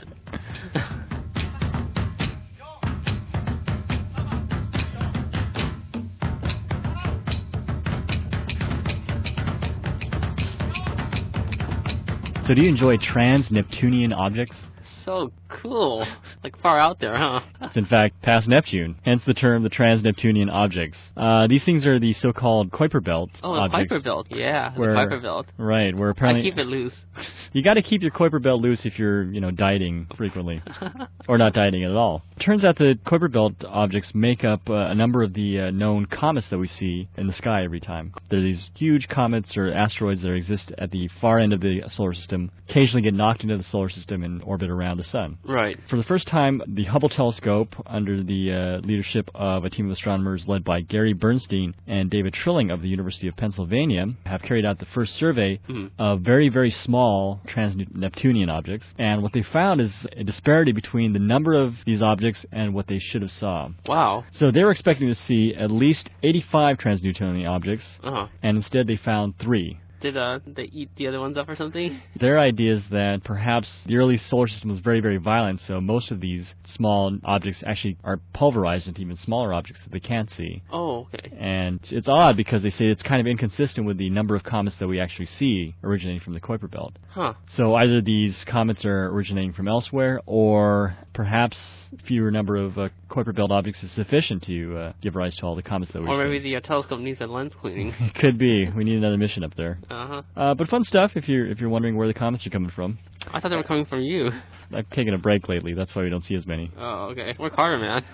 So, 12.46 12.54
do 12.54 12.62
you 12.62 12.69
enjoy 12.69 12.98
trans 12.98 13.50
Neptunian 13.50 14.13
objects? 14.13 14.58
so 15.06 15.31
cool. 15.62 16.06
Like 16.44 16.57
far 16.62 16.80
out 16.80 17.00
there, 17.00 17.15
huh? 17.15 17.42
It's 17.62 17.75
in 17.75 17.86
fact 17.86 18.21
past 18.21 18.48
Neptune, 18.48 18.95
hence 19.03 19.24
the 19.25 19.33
term 19.33 19.63
the 19.63 19.69
trans 19.69 20.03
Neptunian 20.03 20.50
objects. 20.50 20.98
Uh, 21.15 21.48
these 21.48 21.63
things 21.63 21.86
are 21.86 22.00
the 22.00 22.13
so 22.13 22.34
called 22.34 22.72
Kuiper 22.72 23.03
Belt 23.03 23.29
Oh, 23.43 23.53
the 23.55 23.60
objects. 23.62 23.93
Kuiper 23.93 24.03
Belt. 24.03 24.27
Yeah, 24.29 24.74
Where- 24.75 24.93
the 24.93 25.00
Kuiper 25.00 25.22
Belt. 25.22 25.48
Right, 25.58 25.96
where 25.96 26.10
apparently 26.10 26.41
I 26.41 26.43
keep 26.43 26.58
it 26.58 26.67
loose. 26.67 26.93
you 27.53 27.63
got 27.63 27.75
to 27.75 27.81
keep 27.81 28.01
your 28.01 28.12
Kuiper 28.12 28.41
Belt 28.41 28.62
loose 28.62 28.86
if 28.86 28.98
you're, 28.98 29.24
you 29.24 29.41
know, 29.41 29.51
dieting 29.51 30.08
frequently. 30.17 30.62
or 31.27 31.38
not 31.38 31.53
dieting 31.53 31.84
at 31.84 31.91
all. 31.91 32.24
Turns 32.39 32.63
out 32.63 32.77
the 32.77 32.98
Kuiper 33.05 33.31
Belt 33.31 33.63
objects 33.67 34.13
make 34.15 34.43
up 34.43 34.70
uh, 34.70 34.74
a 34.88 34.96
number 34.96 35.22
of 35.24 35.34
the 35.34 35.60
uh, 35.60 35.72
known 35.72 36.05
comets 36.05 36.48
that 36.50 36.58
we 36.58 36.67
see 36.67 37.08
in 37.17 37.27
the 37.27 37.34
sky 37.34 37.63
every 37.63 37.79
time. 37.79 38.13
They're 38.29 38.41
these 38.41 38.72
huge 38.75 39.08
comets 39.08 39.55
or 39.58 39.72
asteroids 39.72 40.22
that 40.22 40.31
exist 40.34 40.72
at 40.77 40.91
the 40.91 41.10
far 41.20 41.39
end 41.39 41.53
of 41.53 41.60
the 41.62 41.81
solar 41.89 42.13
system, 42.13 42.51
occasionally 42.70 43.01
get 43.03 43.13
knocked 43.13 43.43
into 43.43 43.58
the 43.58 43.63
solar 43.63 43.89
system 43.89 44.24
and 44.24 44.41
orbit 44.43 44.70
around 44.70 44.98
the 44.98 45.03
sun. 45.03 45.38
Right. 45.43 45.77
For 45.89 45.98
the 45.98 46.03
first 46.03 46.27
time, 46.27 46.62
the 46.67 46.83
Hubble 46.86 47.10
telescope, 47.10 47.75
under 47.88 48.21
the 48.24 48.51
uh, 48.53 48.77
leadership 48.88 49.29
of 49.33 49.65
a 49.65 49.69
team 49.69 49.88
of 49.88 49.91
astronomers 49.93 50.48
led 50.48 50.63
by 50.63 50.81
Gary 50.81 51.13
Bernstein 51.13 51.74
and 51.88 52.10
David 52.10 52.33
Trilling 52.33 52.69
of 52.69 52.81
the 52.81 52.88
University 52.89 53.27
of 53.27 53.36
Pennsylvania, 53.36 54.07
have 54.25 54.41
carried 54.43 54.65
out 54.65 54.79
the 54.79 54.86
first 54.86 55.15
survey 55.15 55.60
Mhm. 55.67 55.91
of 55.98 56.21
very, 56.21 56.50
very 56.50 56.69
small 56.69 57.41
trans-Neptunian 57.48 58.50
objects. 58.50 58.93
And 59.00 59.21
what 59.24 59.33
they 59.33 59.41
found 59.41 59.81
is 59.81 60.05
a 60.15 60.24
disparity 60.24 60.71
between 60.71 61.13
the 61.13 61.19
number 61.19 61.53
of 61.53 61.83
these 61.86 62.01
objects 62.01 62.45
and 62.51 62.74
what 62.74 62.88
they 62.88 63.00
should 63.00 63.21
have 63.21 63.31
saw. 63.31 63.69
Wow. 63.88 64.25
So 64.31 64.51
they 64.51 64.63
were 64.63 64.71
expecting 64.71 65.07
to 65.07 65.15
see 65.15 65.55
at 65.55 65.71
least 65.71 66.10
85 66.24 66.77
trans-Neptunian 66.77 67.48
objects, 67.48 68.00
Uh 68.03 68.12
huh. 68.12 68.27
and 68.43 68.57
instead 68.57 68.88
they 68.88 68.95
found 68.98 69.38
three. 69.38 69.77
Did 70.01 70.17
uh 70.17 70.39
they 70.46 70.63
eat 70.63 70.89
the 70.96 71.08
other 71.08 71.20
ones 71.20 71.38
up 71.38 71.48
or 71.48 71.55
something? 71.55 72.01
Their 72.20 72.39
idea 72.39 72.74
is 72.75 72.84
that 72.89 73.24
perhaps 73.24 73.72
the 73.86 73.98
early 73.98 74.17
solar 74.17 74.48
system 74.48 74.72
was 74.72 74.79
very, 74.79 75.00
very 75.00 75.17
violent, 75.17 75.62
so 75.62 75.79
most 75.79 76.12
of 76.12 76.20
these 76.20 76.53
small 76.63 77.17
objects 77.24 77.63
actually 77.65 77.98
are 78.03 78.20
pulverized 78.34 78.88
into 78.88 79.01
even 79.01 79.15
smaller 79.15 79.53
objects 79.53 79.81
that 79.84 79.91
they 79.91 80.00
can't 80.00 80.29
see. 80.31 80.63
Oh, 80.72 81.08
okay. 81.13 81.31
And 81.38 81.79
it's 81.91 82.08
odd 82.08 82.36
because 82.36 82.63
they 82.63 82.70
say 82.70 82.86
it's 82.88 83.03
kind 83.03 83.22
of 83.22 83.27
inconsistent 83.27 83.86
with 83.88 83.98
the 83.98 84.10
number 84.10 84.36
of 84.36 84.43
comets 84.43 84.77
that 84.77 84.88
we 84.88 85.00
actually 85.00 85.27
see 85.27 85.75
originating 85.84 86.22
from 86.22 86.34
the 86.34 86.41
Kuiper 86.41 86.70
Belt. 86.70 86.98
Huh. 87.10 87.34
So 87.55 87.75
either 87.75 88.01
these 88.01 88.43
comets 88.46 88.86
are 88.86 89.08
originating 89.08 89.53
from 89.53 89.67
elsewhere, 89.67 90.22
or 90.25 90.98
perhaps 91.13 91.58
fewer 92.05 92.31
number 92.31 92.55
of 92.55 92.77
uh, 92.77 92.89
Kuiper 93.10 93.36
Belt 93.36 93.51
objects 93.51 93.84
is 93.84 93.91
sufficient 93.91 94.43
to 94.43 94.77
uh, 94.77 94.93
give 95.01 95.15
rise 95.15 95.36
to 95.38 95.46
all 95.46 95.55
the 95.55 95.63
comets 95.63 95.91
that 95.91 96.01
we 96.01 96.08
see. 96.08 96.13
Or 96.13 96.24
maybe 96.24 96.39
the 96.39 96.55
uh, 96.55 96.62
telescope 96.62 97.00
needs 97.00 97.22
a 97.22 97.27
lens 97.27 97.53
cleaning. 97.60 97.93
It 98.01 98.15
could 98.15 98.38
be. 98.38 98.70
We 98.70 98.84
need 98.84 98.98
another 98.98 99.17
mission 99.17 99.43
up 99.43 99.55
there. 99.55 99.79
Uh-huh. 99.91 100.21
Uh, 100.36 100.53
but 100.53 100.69
fun 100.69 100.83
stuff 100.83 101.12
if 101.15 101.27
you're 101.27 101.45
if 101.45 101.60
you're 101.60 101.69
wondering 101.69 101.95
where 101.98 102.07
the 102.07 102.13
comments 102.13 102.45
are 102.48 102.50
coming 102.50 102.71
from. 102.71 102.98
I 103.31 103.39
thought 103.39 103.50
they 103.50 103.55
were 103.55 103.63
coming 103.63 103.86
from 103.86 104.01
you. 104.01 104.31
I've 104.74 104.89
taken 104.89 105.13
a 105.13 105.17
break 105.17 105.50
lately. 105.50 105.74
That's 105.74 105.93
why 105.95 106.03
we 106.03 106.10
don't 106.10 106.24
see 106.24 106.36
as 106.36 106.48
many. 106.48 106.71
Oh, 106.77 107.10
okay. 107.12 107.36
Work 107.38 107.55
harder, 107.55 107.77
man. 107.77 108.05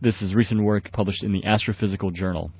This 0.00 0.22
is 0.22 0.34
recent 0.34 0.62
work 0.62 0.90
published 0.92 1.22
in 1.22 1.32
the 1.32 1.42
Astrophysical 1.42 2.12
Journal. 2.12 2.50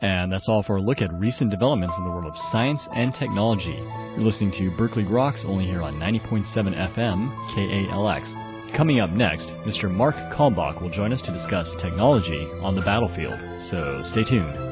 And 0.00 0.30
that's 0.30 0.48
all 0.48 0.62
for 0.62 0.76
a 0.76 0.80
look 0.80 1.02
at 1.02 1.12
recent 1.14 1.50
developments 1.50 1.96
in 1.98 2.04
the 2.04 2.10
world 2.10 2.26
of 2.26 2.38
science 2.52 2.80
and 2.94 3.12
technology. 3.14 3.74
You're 3.74 4.24
listening 4.24 4.52
to 4.52 4.70
Berkeley 4.76 5.02
Groks 5.02 5.44
only 5.44 5.64
here 5.64 5.82
on 5.82 5.94
90.7 5.94 6.46
FM 6.94 7.34
KALX. 7.56 8.76
Coming 8.76 9.00
up 9.00 9.10
next, 9.10 9.48
Mr. 9.66 9.90
Mark 9.90 10.14
Kalmbach 10.36 10.80
will 10.80 10.90
join 10.90 11.12
us 11.12 11.22
to 11.22 11.32
discuss 11.32 11.74
technology 11.80 12.46
on 12.60 12.76
the 12.76 12.82
battlefield. 12.82 13.40
So 13.70 14.02
stay 14.04 14.22
tuned. 14.24 14.67